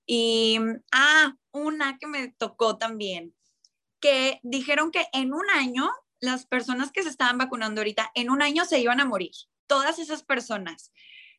Y, 0.05 0.59
ah, 0.91 1.35
una 1.51 1.97
que 1.97 2.07
me 2.07 2.33
tocó 2.37 2.77
también, 2.77 3.33
que 3.99 4.39
dijeron 4.43 4.91
que 4.91 5.07
en 5.13 5.33
un 5.33 5.49
año, 5.49 5.89
las 6.19 6.45
personas 6.45 6.91
que 6.91 7.03
se 7.03 7.09
estaban 7.09 7.37
vacunando 7.37 7.81
ahorita, 7.81 8.11
en 8.13 8.29
un 8.29 8.41
año 8.41 8.65
se 8.65 8.79
iban 8.79 8.99
a 8.99 9.05
morir, 9.05 9.31
todas 9.67 9.97
esas 9.99 10.23
personas. 10.23 10.91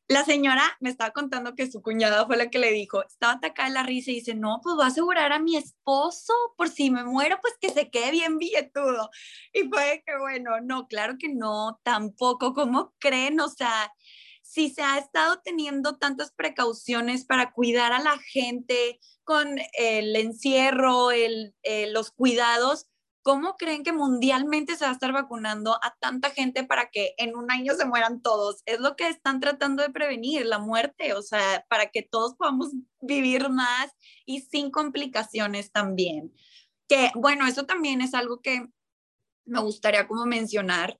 La 0.08 0.24
señora 0.24 0.62
me 0.78 0.88
estaba 0.88 1.10
contando 1.10 1.56
que 1.56 1.68
su 1.68 1.82
cuñada 1.82 2.26
fue 2.26 2.36
la 2.36 2.48
que 2.48 2.60
le 2.60 2.70
dijo, 2.70 3.04
estaba 3.04 3.34
atacada 3.34 3.68
la 3.70 3.82
risa 3.82 4.12
y 4.12 4.16
dice, 4.16 4.34
no, 4.34 4.60
pues 4.62 4.76
voy 4.76 4.84
a 4.84 4.88
asegurar 4.88 5.32
a 5.32 5.40
mi 5.40 5.56
esposo 5.56 6.32
por 6.56 6.68
si 6.68 6.92
me 6.92 7.02
muero, 7.02 7.38
pues 7.42 7.54
que 7.60 7.70
se 7.70 7.90
quede 7.90 8.12
bien 8.12 8.38
billetudo. 8.38 9.10
Y 9.52 9.64
fue 9.68 10.04
que, 10.06 10.16
bueno, 10.18 10.60
no, 10.60 10.86
claro 10.86 11.16
que 11.18 11.28
no, 11.28 11.80
tampoco, 11.82 12.54
¿cómo 12.54 12.94
creen? 13.00 13.40
O 13.40 13.48
sea, 13.48 13.92
si 14.42 14.70
se 14.70 14.82
ha 14.82 14.96
estado 14.98 15.40
teniendo 15.44 15.96
tantas 15.96 16.32
precauciones 16.32 17.24
para 17.24 17.50
cuidar 17.50 17.92
a 17.92 17.98
la 17.98 18.16
gente 18.18 19.00
con 19.24 19.58
el 19.76 20.14
encierro, 20.14 21.10
el, 21.10 21.56
eh, 21.64 21.90
los 21.90 22.12
cuidados, 22.12 22.86
¿cómo 23.26 23.56
creen 23.56 23.82
que 23.82 23.92
mundialmente 23.92 24.76
se 24.76 24.84
va 24.84 24.90
a 24.90 24.94
estar 24.94 25.10
vacunando 25.10 25.80
a 25.82 25.96
tanta 25.98 26.30
gente 26.30 26.62
para 26.62 26.90
que 26.90 27.12
en 27.18 27.34
un 27.34 27.50
año 27.50 27.74
se 27.74 27.84
mueran 27.84 28.22
todos? 28.22 28.62
Es 28.66 28.78
lo 28.78 28.94
que 28.94 29.08
están 29.08 29.40
tratando 29.40 29.82
de 29.82 29.90
prevenir, 29.90 30.46
la 30.46 30.60
muerte, 30.60 31.12
o 31.12 31.22
sea, 31.22 31.66
para 31.68 31.90
que 31.90 32.02
todos 32.02 32.36
podamos 32.36 32.70
vivir 33.00 33.48
más 33.48 33.90
y 34.26 34.42
sin 34.42 34.70
complicaciones 34.70 35.72
también. 35.72 36.32
Que 36.86 37.10
bueno, 37.16 37.48
eso 37.48 37.66
también 37.66 38.00
es 38.00 38.14
algo 38.14 38.40
que 38.40 38.68
me 39.44 39.58
gustaría 39.58 40.06
como 40.06 40.24
mencionar, 40.24 40.96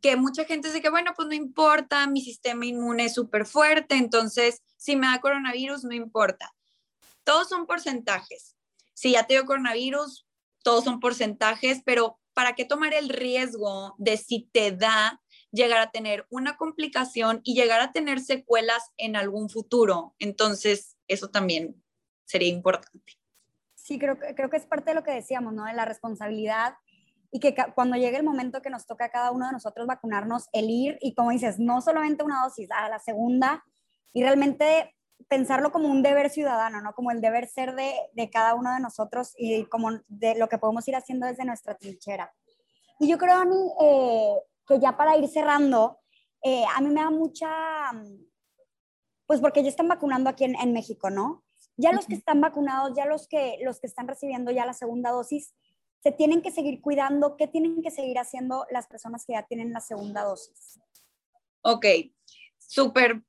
que 0.00 0.16
mucha 0.16 0.46
gente 0.46 0.68
dice 0.68 0.80
que, 0.80 0.88
bueno, 0.88 1.12
pues 1.14 1.28
no 1.28 1.34
importa, 1.34 2.06
mi 2.06 2.22
sistema 2.22 2.64
inmune 2.64 3.04
es 3.04 3.14
súper 3.14 3.44
fuerte, 3.44 3.96
entonces 3.96 4.62
si 4.78 4.96
me 4.96 5.06
da 5.06 5.20
coronavirus, 5.20 5.84
no 5.84 5.92
importa. 5.92 6.50
Todos 7.24 7.50
son 7.50 7.66
porcentajes. 7.66 8.56
Si 8.94 9.12
ya 9.12 9.26
te 9.26 9.34
dio 9.34 9.44
coronavirus, 9.44 10.27
todos 10.68 10.84
son 10.84 11.00
porcentajes, 11.00 11.80
pero 11.82 12.20
¿para 12.34 12.54
qué 12.54 12.66
tomar 12.66 12.92
el 12.92 13.08
riesgo 13.08 13.94
de 13.96 14.18
si 14.18 14.50
te 14.52 14.70
da 14.70 15.18
llegar 15.50 15.80
a 15.80 15.90
tener 15.90 16.26
una 16.28 16.58
complicación 16.58 17.40
y 17.42 17.54
llegar 17.54 17.80
a 17.80 17.90
tener 17.90 18.20
secuelas 18.20 18.92
en 18.98 19.16
algún 19.16 19.48
futuro? 19.48 20.14
Entonces, 20.18 20.98
eso 21.06 21.30
también 21.30 21.82
sería 22.26 22.50
importante. 22.50 23.14
Sí, 23.76 23.98
creo, 23.98 24.18
creo 24.18 24.50
que 24.50 24.58
es 24.58 24.66
parte 24.66 24.90
de 24.90 24.96
lo 24.96 25.02
que 25.02 25.12
decíamos, 25.12 25.54
¿no? 25.54 25.64
De 25.64 25.72
la 25.72 25.86
responsabilidad 25.86 26.74
y 27.30 27.40
que 27.40 27.56
cuando 27.74 27.96
llegue 27.96 28.18
el 28.18 28.24
momento 28.24 28.60
que 28.60 28.68
nos 28.68 28.84
toca 28.84 29.06
a 29.06 29.10
cada 29.10 29.30
uno 29.30 29.46
de 29.46 29.52
nosotros 29.52 29.86
vacunarnos, 29.86 30.50
el 30.52 30.68
ir 30.68 30.98
y 31.00 31.14
como 31.14 31.30
dices, 31.30 31.58
no 31.58 31.80
solamente 31.80 32.24
una 32.24 32.42
dosis, 32.42 32.68
a 32.72 32.90
la 32.90 32.98
segunda 32.98 33.64
y 34.12 34.22
realmente 34.22 34.94
pensarlo 35.26 35.72
como 35.72 35.88
un 35.88 36.02
deber 36.02 36.30
ciudadano, 36.30 36.80
¿no? 36.80 36.94
Como 36.94 37.10
el 37.10 37.20
deber 37.20 37.48
ser 37.48 37.74
de, 37.74 37.92
de 38.12 38.30
cada 38.30 38.54
uno 38.54 38.72
de 38.72 38.80
nosotros 38.80 39.34
y 39.36 39.64
como 39.64 39.90
de 40.06 40.38
lo 40.38 40.48
que 40.48 40.58
podemos 40.58 40.86
ir 40.88 40.96
haciendo 40.96 41.26
desde 41.26 41.44
nuestra 41.44 41.76
trinchera. 41.76 42.32
Y 43.00 43.08
yo 43.08 43.18
creo, 43.18 43.34
Ani, 43.34 43.72
eh, 43.80 44.34
que 44.66 44.78
ya 44.78 44.96
para 44.96 45.16
ir 45.16 45.28
cerrando, 45.28 45.98
eh, 46.42 46.64
a 46.74 46.80
mí 46.80 46.88
me 46.88 47.00
da 47.00 47.10
mucha, 47.10 47.48
pues 49.26 49.40
porque 49.40 49.62
ya 49.62 49.68
están 49.68 49.88
vacunando 49.88 50.30
aquí 50.30 50.44
en, 50.44 50.54
en 50.54 50.72
México, 50.72 51.10
¿no? 51.10 51.44
Ya 51.76 51.92
los 51.92 52.06
que 52.06 52.14
están 52.14 52.40
vacunados, 52.40 52.92
ya 52.96 53.06
los 53.06 53.28
que, 53.28 53.58
los 53.62 53.80
que 53.80 53.86
están 53.86 54.08
recibiendo 54.08 54.50
ya 54.50 54.66
la 54.66 54.72
segunda 54.72 55.10
dosis, 55.10 55.54
se 56.02 56.12
tienen 56.12 56.42
que 56.42 56.50
seguir 56.50 56.80
cuidando? 56.80 57.36
¿Qué 57.36 57.46
tienen 57.46 57.82
que 57.82 57.90
seguir 57.90 58.18
haciendo 58.18 58.66
las 58.70 58.86
personas 58.86 59.24
que 59.24 59.34
ya 59.34 59.44
tienen 59.44 59.72
la 59.72 59.80
segunda 59.80 60.22
dosis? 60.22 60.80
Ok, 61.62 61.86
súper 62.58 63.22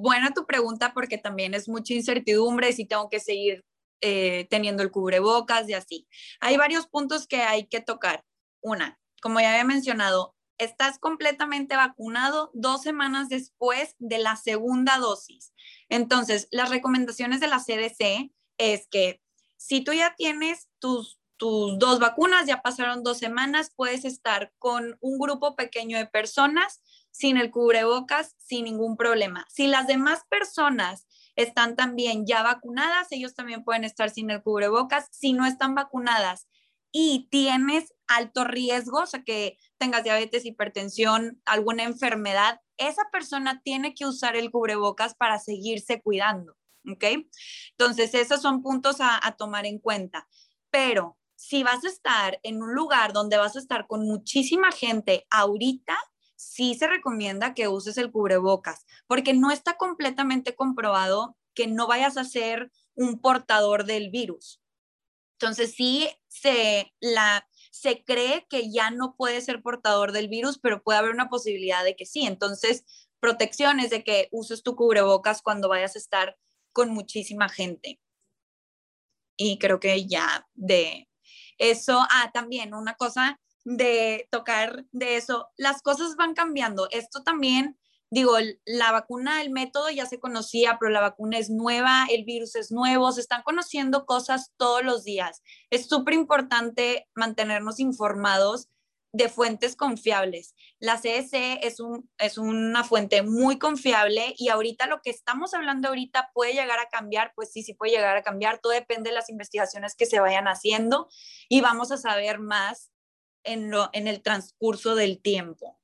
buena 0.00 0.32
tu 0.32 0.46
pregunta 0.46 0.92
porque 0.94 1.18
también 1.18 1.54
es 1.54 1.68
mucha 1.68 1.94
incertidumbre 1.94 2.72
si 2.72 2.84
tengo 2.84 3.08
que 3.08 3.20
seguir 3.20 3.64
eh, 4.00 4.46
teniendo 4.50 4.82
el 4.82 4.90
cubrebocas 4.90 5.68
y 5.68 5.74
así. 5.74 6.06
Hay 6.40 6.56
varios 6.56 6.86
puntos 6.86 7.26
que 7.26 7.42
hay 7.42 7.66
que 7.66 7.80
tocar. 7.80 8.24
Una, 8.60 8.98
como 9.22 9.40
ya 9.40 9.50
había 9.50 9.64
mencionado, 9.64 10.34
estás 10.58 10.98
completamente 10.98 11.76
vacunado 11.76 12.50
dos 12.54 12.82
semanas 12.82 13.28
después 13.28 13.94
de 13.98 14.18
la 14.18 14.36
segunda 14.36 14.98
dosis. 14.98 15.52
Entonces, 15.88 16.48
las 16.50 16.70
recomendaciones 16.70 17.40
de 17.40 17.48
la 17.48 17.58
CDC 17.58 18.32
es 18.58 18.88
que 18.88 19.20
si 19.56 19.82
tú 19.82 19.92
ya 19.92 20.14
tienes 20.16 20.68
tus 20.78 21.18
tus 21.36 21.78
dos 21.78 21.98
vacunas, 21.98 22.46
ya 22.46 22.62
pasaron 22.62 23.02
dos 23.02 23.18
semanas, 23.18 23.72
puedes 23.74 24.04
estar 24.04 24.52
con 24.58 24.96
un 25.00 25.18
grupo 25.18 25.54
pequeño 25.54 25.98
de 25.98 26.06
personas 26.06 26.82
sin 27.16 27.38
el 27.38 27.50
cubrebocas, 27.50 28.34
sin 28.38 28.64
ningún 28.64 28.96
problema. 28.96 29.46
Si 29.48 29.66
las 29.68 29.86
demás 29.86 30.20
personas 30.28 31.06
están 31.34 31.74
también 31.74 32.26
ya 32.26 32.42
vacunadas, 32.42 33.10
ellos 33.10 33.34
también 33.34 33.64
pueden 33.64 33.84
estar 33.84 34.10
sin 34.10 34.30
el 34.30 34.42
cubrebocas. 34.42 35.08
Si 35.12 35.32
no 35.32 35.46
están 35.46 35.74
vacunadas 35.74 36.46
y 36.92 37.28
tienes 37.30 37.94
alto 38.06 38.44
riesgo, 38.44 39.00
o 39.00 39.06
sea, 39.06 39.22
que 39.22 39.56
tengas 39.78 40.04
diabetes, 40.04 40.44
hipertensión, 40.44 41.40
alguna 41.46 41.84
enfermedad, 41.84 42.60
esa 42.76 43.02
persona 43.10 43.62
tiene 43.64 43.94
que 43.94 44.04
usar 44.04 44.36
el 44.36 44.50
cubrebocas 44.50 45.14
para 45.14 45.38
seguirse 45.38 46.02
cuidando. 46.02 46.56
¿Ok? 46.88 47.04
Entonces, 47.70 48.14
esos 48.14 48.42
son 48.42 48.62
puntos 48.62 49.00
a, 49.00 49.18
a 49.26 49.36
tomar 49.36 49.66
en 49.66 49.78
cuenta. 49.78 50.28
Pero 50.70 51.18
si 51.34 51.62
vas 51.62 51.82
a 51.84 51.88
estar 51.88 52.38
en 52.42 52.62
un 52.62 52.74
lugar 52.74 53.12
donde 53.12 53.38
vas 53.38 53.56
a 53.56 53.58
estar 53.58 53.86
con 53.86 54.06
muchísima 54.06 54.70
gente 54.70 55.26
ahorita, 55.30 55.96
sí 56.36 56.74
se 56.74 56.86
recomienda 56.86 57.54
que 57.54 57.68
uses 57.68 57.98
el 57.98 58.12
cubrebocas, 58.12 58.84
porque 59.06 59.34
no 59.34 59.50
está 59.50 59.76
completamente 59.76 60.54
comprobado 60.54 61.36
que 61.54 61.66
no 61.66 61.86
vayas 61.86 62.16
a 62.16 62.24
ser 62.24 62.70
un 62.94 63.20
portador 63.20 63.84
del 63.84 64.10
virus. 64.10 64.60
Entonces 65.38 65.74
sí 65.74 66.08
se, 66.28 66.94
la, 67.00 67.48
se 67.70 68.04
cree 68.04 68.46
que 68.48 68.70
ya 68.70 68.90
no 68.90 69.16
puede 69.16 69.40
ser 69.40 69.62
portador 69.62 70.12
del 70.12 70.28
virus, 70.28 70.58
pero 70.58 70.82
puede 70.82 70.98
haber 70.98 71.10
una 71.10 71.28
posibilidad 71.28 71.84
de 71.84 71.96
que 71.96 72.06
sí. 72.06 72.26
Entonces, 72.26 72.84
protecciones 73.20 73.90
de 73.90 74.04
que 74.04 74.28
uses 74.30 74.62
tu 74.62 74.76
cubrebocas 74.76 75.42
cuando 75.42 75.68
vayas 75.68 75.96
a 75.96 75.98
estar 75.98 76.36
con 76.72 76.90
muchísima 76.90 77.48
gente. 77.48 78.00
Y 79.36 79.58
creo 79.58 79.80
que 79.80 80.06
ya 80.06 80.46
de, 80.54 81.08
eso, 81.58 82.06
ah, 82.10 82.30
también 82.32 82.74
una 82.74 82.94
cosa 82.94 83.40
de 83.66 84.28
tocar 84.30 84.84
de 84.92 85.16
eso, 85.16 85.48
las 85.56 85.82
cosas 85.82 86.14
van 86.14 86.34
cambiando. 86.34 86.86
Esto 86.92 87.24
también, 87.24 87.76
digo, 88.10 88.36
la 88.64 88.92
vacuna, 88.92 89.42
el 89.42 89.50
método 89.50 89.90
ya 89.90 90.06
se 90.06 90.20
conocía, 90.20 90.76
pero 90.78 90.92
la 90.92 91.00
vacuna 91.00 91.38
es 91.38 91.50
nueva, 91.50 92.06
el 92.08 92.24
virus 92.24 92.54
es 92.54 92.70
nuevo, 92.70 93.10
se 93.10 93.20
están 93.20 93.42
conociendo 93.42 94.06
cosas 94.06 94.52
todos 94.56 94.84
los 94.84 95.02
días. 95.02 95.42
Es 95.68 95.88
súper 95.88 96.14
importante 96.14 97.08
mantenernos 97.16 97.80
informados 97.80 98.68
de 99.10 99.28
fuentes 99.28 99.74
confiables. 99.74 100.54
La 100.78 100.98
CDC 100.98 101.58
es, 101.62 101.80
un, 101.80 102.08
es 102.18 102.38
una 102.38 102.84
fuente 102.84 103.22
muy 103.22 103.58
confiable 103.58 104.32
y 104.38 104.48
ahorita 104.48 104.86
lo 104.86 105.00
que 105.02 105.10
estamos 105.10 105.54
hablando 105.54 105.88
ahorita 105.88 106.30
puede 106.34 106.52
llegar 106.52 106.78
a 106.78 106.88
cambiar, 106.88 107.32
pues 107.34 107.50
sí, 107.50 107.64
sí 107.64 107.74
puede 107.74 107.92
llegar 107.92 108.16
a 108.16 108.22
cambiar, 108.22 108.60
todo 108.60 108.72
depende 108.72 109.10
de 109.10 109.16
las 109.16 109.28
investigaciones 109.28 109.96
que 109.96 110.06
se 110.06 110.20
vayan 110.20 110.46
haciendo 110.46 111.08
y 111.48 111.62
vamos 111.62 111.90
a 111.90 111.96
saber 111.96 112.38
más 112.38 112.92
en, 113.46 113.70
lo, 113.70 113.88
en 113.92 114.08
el 114.08 114.22
transcurso 114.22 114.94
del 114.94 115.20
tiempo. 115.20 115.78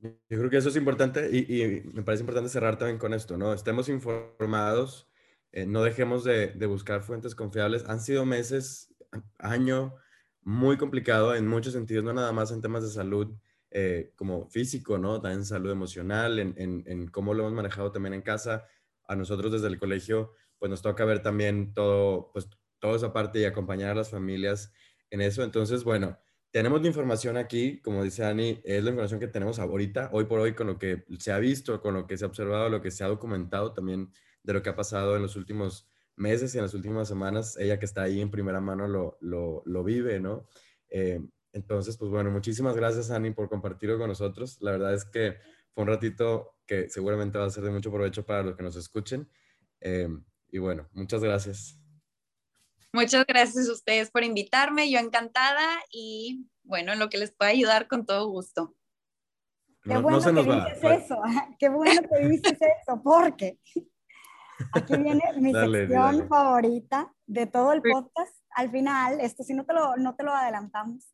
Yo 0.00 0.38
creo 0.38 0.50
que 0.50 0.56
eso 0.56 0.68
es 0.68 0.76
importante 0.76 1.28
y, 1.30 1.82
me 1.92 2.02
parece 2.02 2.22
importante 2.22 2.48
cerrar 2.48 2.76
también 2.78 2.98
con 2.98 3.14
esto, 3.14 3.36
¿no? 3.36 3.52
Estemos 3.52 3.88
informados, 3.88 5.08
eh, 5.52 5.66
no 5.66 5.82
dejemos 5.82 6.24
de, 6.24 6.48
de 6.48 6.66
buscar 6.66 7.02
fuentes 7.02 7.34
confiables. 7.34 7.84
Han 7.86 8.00
sido 8.00 8.24
meses, 8.24 8.92
año, 9.38 9.94
muy 10.42 10.76
complicado 10.76 11.34
en 11.34 11.46
muchos 11.46 11.72
sentidos, 11.72 12.04
no 12.04 12.12
nada 12.12 12.32
más 12.32 12.50
en 12.50 12.60
temas 12.60 12.82
de 12.82 12.90
salud 12.90 13.32
eh, 13.70 14.12
como 14.16 14.48
físico, 14.50 14.98
¿no? 14.98 15.20
También 15.20 15.40
en 15.40 15.46
salud 15.46 15.70
emocional, 15.70 16.38
en, 16.38 16.54
en, 16.58 16.84
en, 16.86 17.08
cómo 17.08 17.32
lo 17.32 17.42
hemos 17.44 17.54
manejado 17.54 17.92
también 17.92 18.12
en 18.14 18.22
casa. 18.22 18.66
A 19.06 19.16
nosotros 19.16 19.52
desde 19.52 19.68
el 19.68 19.78
colegio, 19.78 20.32
pues 20.58 20.68
nos 20.68 20.82
toca 20.82 21.04
ver 21.04 21.22
también 21.22 21.72
todo, 21.74 22.30
pues 22.32 22.48
toda 22.80 22.96
esa 22.96 23.12
parte 23.12 23.40
y 23.40 23.44
acompañar 23.44 23.92
a 23.92 23.94
las 23.94 24.10
familias 24.10 24.72
en 25.10 25.22
eso. 25.22 25.42
Entonces, 25.42 25.84
bueno, 25.84 26.18
tenemos 26.52 26.82
la 26.82 26.88
información 26.88 27.36
aquí, 27.38 27.80
como 27.80 28.04
dice 28.04 28.24
Ani, 28.24 28.60
es 28.62 28.84
la 28.84 28.90
información 28.90 29.18
que 29.18 29.26
tenemos 29.26 29.58
ahorita, 29.58 30.10
hoy 30.12 30.26
por 30.26 30.38
hoy, 30.38 30.54
con 30.54 30.66
lo 30.68 30.78
que 30.78 31.04
se 31.18 31.32
ha 31.32 31.38
visto, 31.38 31.80
con 31.80 31.94
lo 31.94 32.06
que 32.06 32.16
se 32.18 32.24
ha 32.24 32.28
observado, 32.28 32.68
lo 32.68 32.82
que 32.82 32.90
se 32.90 33.02
ha 33.02 33.08
documentado 33.08 33.72
también 33.72 34.12
de 34.42 34.52
lo 34.52 34.62
que 34.62 34.68
ha 34.68 34.76
pasado 34.76 35.16
en 35.16 35.22
los 35.22 35.34
últimos 35.34 35.88
meses 36.14 36.54
y 36.54 36.58
en 36.58 36.64
las 36.64 36.74
últimas 36.74 37.08
semanas, 37.08 37.56
ella 37.58 37.78
que 37.78 37.86
está 37.86 38.02
ahí 38.02 38.20
en 38.20 38.30
primera 38.30 38.60
mano 38.60 38.86
lo, 38.86 39.16
lo, 39.20 39.62
lo 39.64 39.82
vive, 39.82 40.20
¿no? 40.20 40.46
Eh, 40.90 41.20
entonces, 41.54 41.96
pues 41.96 42.10
bueno, 42.10 42.30
muchísimas 42.30 42.76
gracias, 42.76 43.10
Ani, 43.10 43.30
por 43.30 43.48
compartirlo 43.48 43.98
con 43.98 44.08
nosotros. 44.08 44.58
La 44.60 44.72
verdad 44.72 44.94
es 44.94 45.06
que 45.06 45.38
fue 45.74 45.84
un 45.84 45.88
ratito 45.88 46.56
que 46.66 46.88
seguramente 46.90 47.38
va 47.38 47.46
a 47.46 47.50
ser 47.50 47.64
de 47.64 47.70
mucho 47.70 47.90
provecho 47.90 48.26
para 48.26 48.42
los 48.42 48.56
que 48.56 48.62
nos 48.62 48.76
escuchen. 48.76 49.28
Eh, 49.80 50.08
y 50.50 50.58
bueno, 50.58 50.88
muchas 50.92 51.22
gracias. 51.22 51.81
Muchas 52.92 53.26
gracias 53.26 53.68
a 53.68 53.72
ustedes 53.72 54.10
por 54.10 54.24
invitarme, 54.24 54.90
yo 54.90 54.98
encantada 54.98 55.66
y 55.90 56.46
bueno, 56.62 56.92
en 56.92 56.98
lo 56.98 57.08
que 57.08 57.18
les 57.18 57.32
pueda 57.32 57.50
ayudar 57.50 57.88
con 57.88 58.04
todo 58.04 58.28
gusto. 58.28 58.74
Qué 59.82 59.96
bueno 59.96 60.20
que 60.20 60.32
dices 60.32 61.04
eso, 61.04 61.20
qué 61.58 61.68
bueno 61.68 62.02
que 62.08 62.28
dices 62.28 62.58
eso, 62.60 63.02
porque 63.02 63.58
Aquí 64.72 64.96
viene 64.96 65.22
mi 65.38 65.52
sección 65.52 66.28
favorita 66.28 67.12
de 67.26 67.46
todo 67.46 67.72
el 67.72 67.82
podcast. 67.82 68.34
Al 68.50 68.70
final, 68.70 69.20
esto 69.20 69.42
sí 69.42 69.54
no 69.54 69.64
te 69.64 69.72
lo, 69.72 69.96
no 69.96 70.14
te 70.14 70.22
lo 70.22 70.32
adelantamos. 70.32 71.12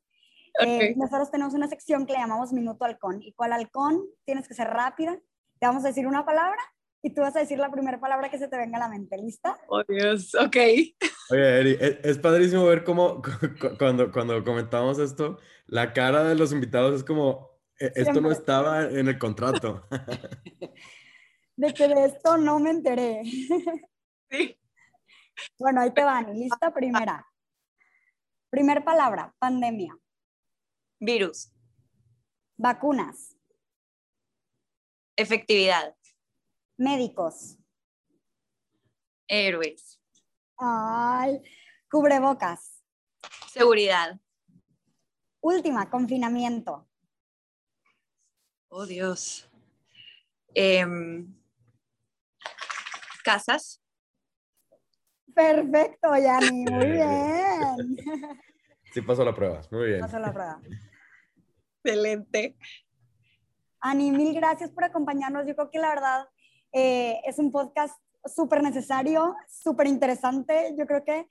Eh, 0.61 0.95
nosotros 0.97 1.31
tenemos 1.31 1.55
una 1.55 1.69
sección 1.69 2.05
que 2.05 2.13
le 2.13 2.19
llamamos 2.19 2.53
Minuto 2.53 2.85
Halcón. 2.85 3.23
Y 3.23 3.33
cual 3.33 3.53
halcón 3.53 4.03
tienes 4.25 4.49
que 4.49 4.55
ser 4.55 4.69
rápida. 4.69 5.19
Te 5.59 5.67
vamos 5.67 5.85
a 5.85 5.89
decir 5.89 6.07
una 6.07 6.25
palabra 6.25 6.61
y 7.03 7.15
tú 7.15 7.21
vas 7.21 7.37
a 7.37 7.41
decir 7.41 7.59
la 7.59 7.71
primera 7.71 8.01
palabra 8.01 8.31
que 8.31 8.39
se 8.39 8.49
te 8.49 8.57
venga 8.57 8.77
a 8.77 8.81
la 8.81 8.89
mente. 8.89 9.17
¿Lista? 9.17 9.59
Oh, 9.69 9.83
Dios. 9.85 10.35
Ok. 10.35 10.57
Oye, 11.31 11.61
Eri, 11.61 11.79
es, 11.81 12.19
padrísimo 12.19 12.65
ver 12.65 12.85
cómo 12.85 13.23
cuando, 13.79 14.11
cuando 14.11 14.43
comentamos 14.45 14.99
esto, 14.99 15.39
la 15.67 15.93
cara 15.93 16.25
de 16.25 16.35
los 16.35 16.53
invitados 16.53 16.97
es 16.97 17.05
como, 17.05 17.51
e, 17.79 17.93
esto 17.95 18.21
no 18.21 18.33
estaba 18.33 18.85
en 18.85 19.09
el 19.09 19.19
contrato. 19.19 19.87
de 21.57 21.75
que 21.75 21.89
de 21.89 22.05
esto 22.07 22.37
no 22.37 22.59
me 22.59 22.71
enteré. 22.71 23.23
Sí. 24.31 24.59
Bueno, 25.59 25.81
ahí 25.81 25.93
te 25.93 26.05
van. 26.05 26.33
Lista 26.35 26.73
primera. 26.73 27.25
Primer 28.51 28.83
palabra, 28.83 29.35
pandemia. 29.39 29.97
Virus. 31.01 31.53
Vacunas. 32.57 33.37
Efectividad. 35.17 35.98
Médicos. 36.79 37.59
Héroes. 39.27 40.01
Ay, 40.57 41.43
cubrebocas. 41.91 42.85
Seguridad. 43.53 44.19
Última, 45.41 45.91
confinamiento. 45.91 46.89
Oh, 48.69 48.87
Dios. 48.87 49.51
Em, 50.55 51.35
casas. 53.25 53.83
Perfecto, 55.35 56.17
Yani, 56.17 56.65
muy 56.71 56.91
bien. 56.93 57.99
Sí 58.93 59.03
pasó 59.03 59.25
la 59.25 59.35
prueba, 59.35 59.63
muy 59.71 59.89
bien. 59.89 60.01
Pasó 60.01 60.19
la 60.19 60.33
prueba. 60.33 60.61
Excelente. 61.83 62.57
Ani, 63.81 64.11
mil 64.11 64.35
gracias 64.35 64.71
por 64.71 64.85
acompañarnos. 64.85 65.47
Yo 65.47 65.55
creo 65.55 65.71
que 65.71 65.79
la 65.79 65.89
verdad 65.91 66.29
eh, 66.73 67.21
es 67.25 67.39
un 67.39 67.51
podcast 67.51 67.95
súper 68.25 68.63
necesario, 68.63 69.35
súper 69.49 69.87
interesante. 69.87 70.75
Yo 70.79 70.87
creo 70.87 71.05
que 71.05 71.27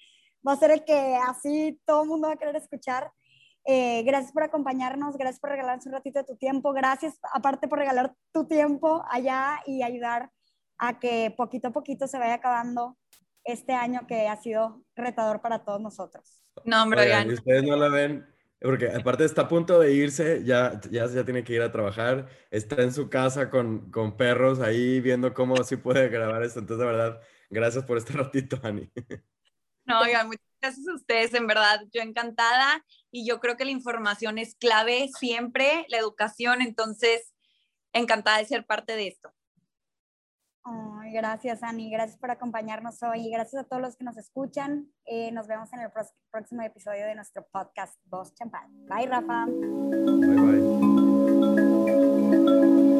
va 0.47 0.53
a 0.53 0.57
ser 0.57 0.71
el 0.71 0.83
que 0.83 1.17
así 1.27 1.79
todo 1.85 2.03
el 2.03 2.09
mundo 2.09 2.27
va 2.27 2.35
a 2.35 2.37
querer 2.37 2.55
escuchar. 2.55 3.11
Eh, 3.65 4.03
gracias 4.03 4.31
por 4.31 4.43
acompañarnos, 4.43 5.17
gracias 5.17 5.41
por 5.41 5.49
regalarnos 5.49 5.85
un 5.85 5.91
ratito 5.91 6.19
de 6.19 6.25
tu 6.25 6.37
tiempo, 6.37 6.71
gracias 6.71 7.19
aparte 7.33 7.67
por 7.67 7.79
regalar 7.79 8.15
tu 8.31 8.47
tiempo 8.47 9.03
allá 9.11 9.59
y 9.65 9.83
ayudar 9.83 10.31
a 10.77 10.99
que 10.99 11.33
poquito 11.35 11.67
a 11.67 11.71
poquito 11.71 12.07
se 12.07 12.17
vaya 12.17 12.35
acabando 12.35 12.97
este 13.43 13.73
año 13.73 14.07
que 14.07 14.29
ha 14.29 14.37
sido 14.37 14.83
retador 14.95 15.41
para 15.41 15.65
todos 15.65 15.81
nosotros. 15.81 16.39
No, 16.63 16.81
hombre, 16.81 17.01
Oigan, 17.01 17.29
ustedes 17.29 17.63
no 17.63 17.75
la 17.75 17.89
ven, 17.89 18.25
porque 18.61 18.89
aparte 18.89 19.23
está 19.23 19.43
a 19.43 19.47
punto 19.47 19.79
de 19.79 19.93
irse, 19.93 20.43
ya, 20.43 20.79
ya, 20.89 21.05
ya 21.07 21.23
tiene 21.23 21.43
que 21.43 21.53
ir 21.53 21.61
a 21.61 21.71
trabajar, 21.71 22.27
está 22.49 22.81
en 22.81 22.91
su 22.91 23.09
casa 23.09 23.49
con, 23.49 23.91
con 23.91 24.17
perros 24.17 24.59
ahí 24.59 24.99
viendo 24.99 25.33
cómo 25.33 25.63
sí 25.63 25.75
puede 25.77 26.09
grabar 26.09 26.43
esto. 26.43 26.59
Entonces, 26.59 26.85
de 26.85 26.91
verdad, 26.91 27.21
gracias 27.49 27.83
por 27.85 27.97
este 27.97 28.13
ratito, 28.13 28.59
Ani. 28.63 28.91
No, 29.85 30.01
oigan, 30.01 30.27
muchas 30.27 30.45
gracias 30.61 30.87
a 30.87 30.95
ustedes, 30.95 31.33
en 31.33 31.47
verdad, 31.47 31.81
yo 31.93 32.01
encantada 32.01 32.83
y 33.11 33.27
yo 33.27 33.39
creo 33.39 33.55
que 33.55 33.65
la 33.65 33.71
información 33.71 34.37
es 34.37 34.55
clave 34.55 35.09
siempre, 35.17 35.85
la 35.89 35.97
educación, 35.97 36.61
entonces, 36.61 37.33
encantada 37.93 38.39
de 38.39 38.45
ser 38.45 38.65
parte 38.65 38.95
de 38.95 39.07
esto. 39.07 39.33
Gracias, 41.11 41.63
Ani. 41.63 41.89
Gracias 41.89 42.17
por 42.17 42.31
acompañarnos 42.31 43.01
hoy. 43.03 43.29
Gracias 43.29 43.61
a 43.61 43.65
todos 43.65 43.81
los 43.81 43.95
que 43.95 44.03
nos 44.03 44.17
escuchan. 44.17 44.87
Eh, 45.05 45.31
nos 45.31 45.47
vemos 45.47 45.71
en 45.73 45.81
el 45.81 45.91
próximo 46.31 46.61
episodio 46.61 47.05
de 47.05 47.15
nuestro 47.15 47.45
podcast 47.51 47.99
Voz 48.05 48.33
Champán. 48.33 48.71
Bye, 48.87 49.07
Rafa. 49.07 49.45
Bye, 49.45 50.35
bye. 52.85 52.96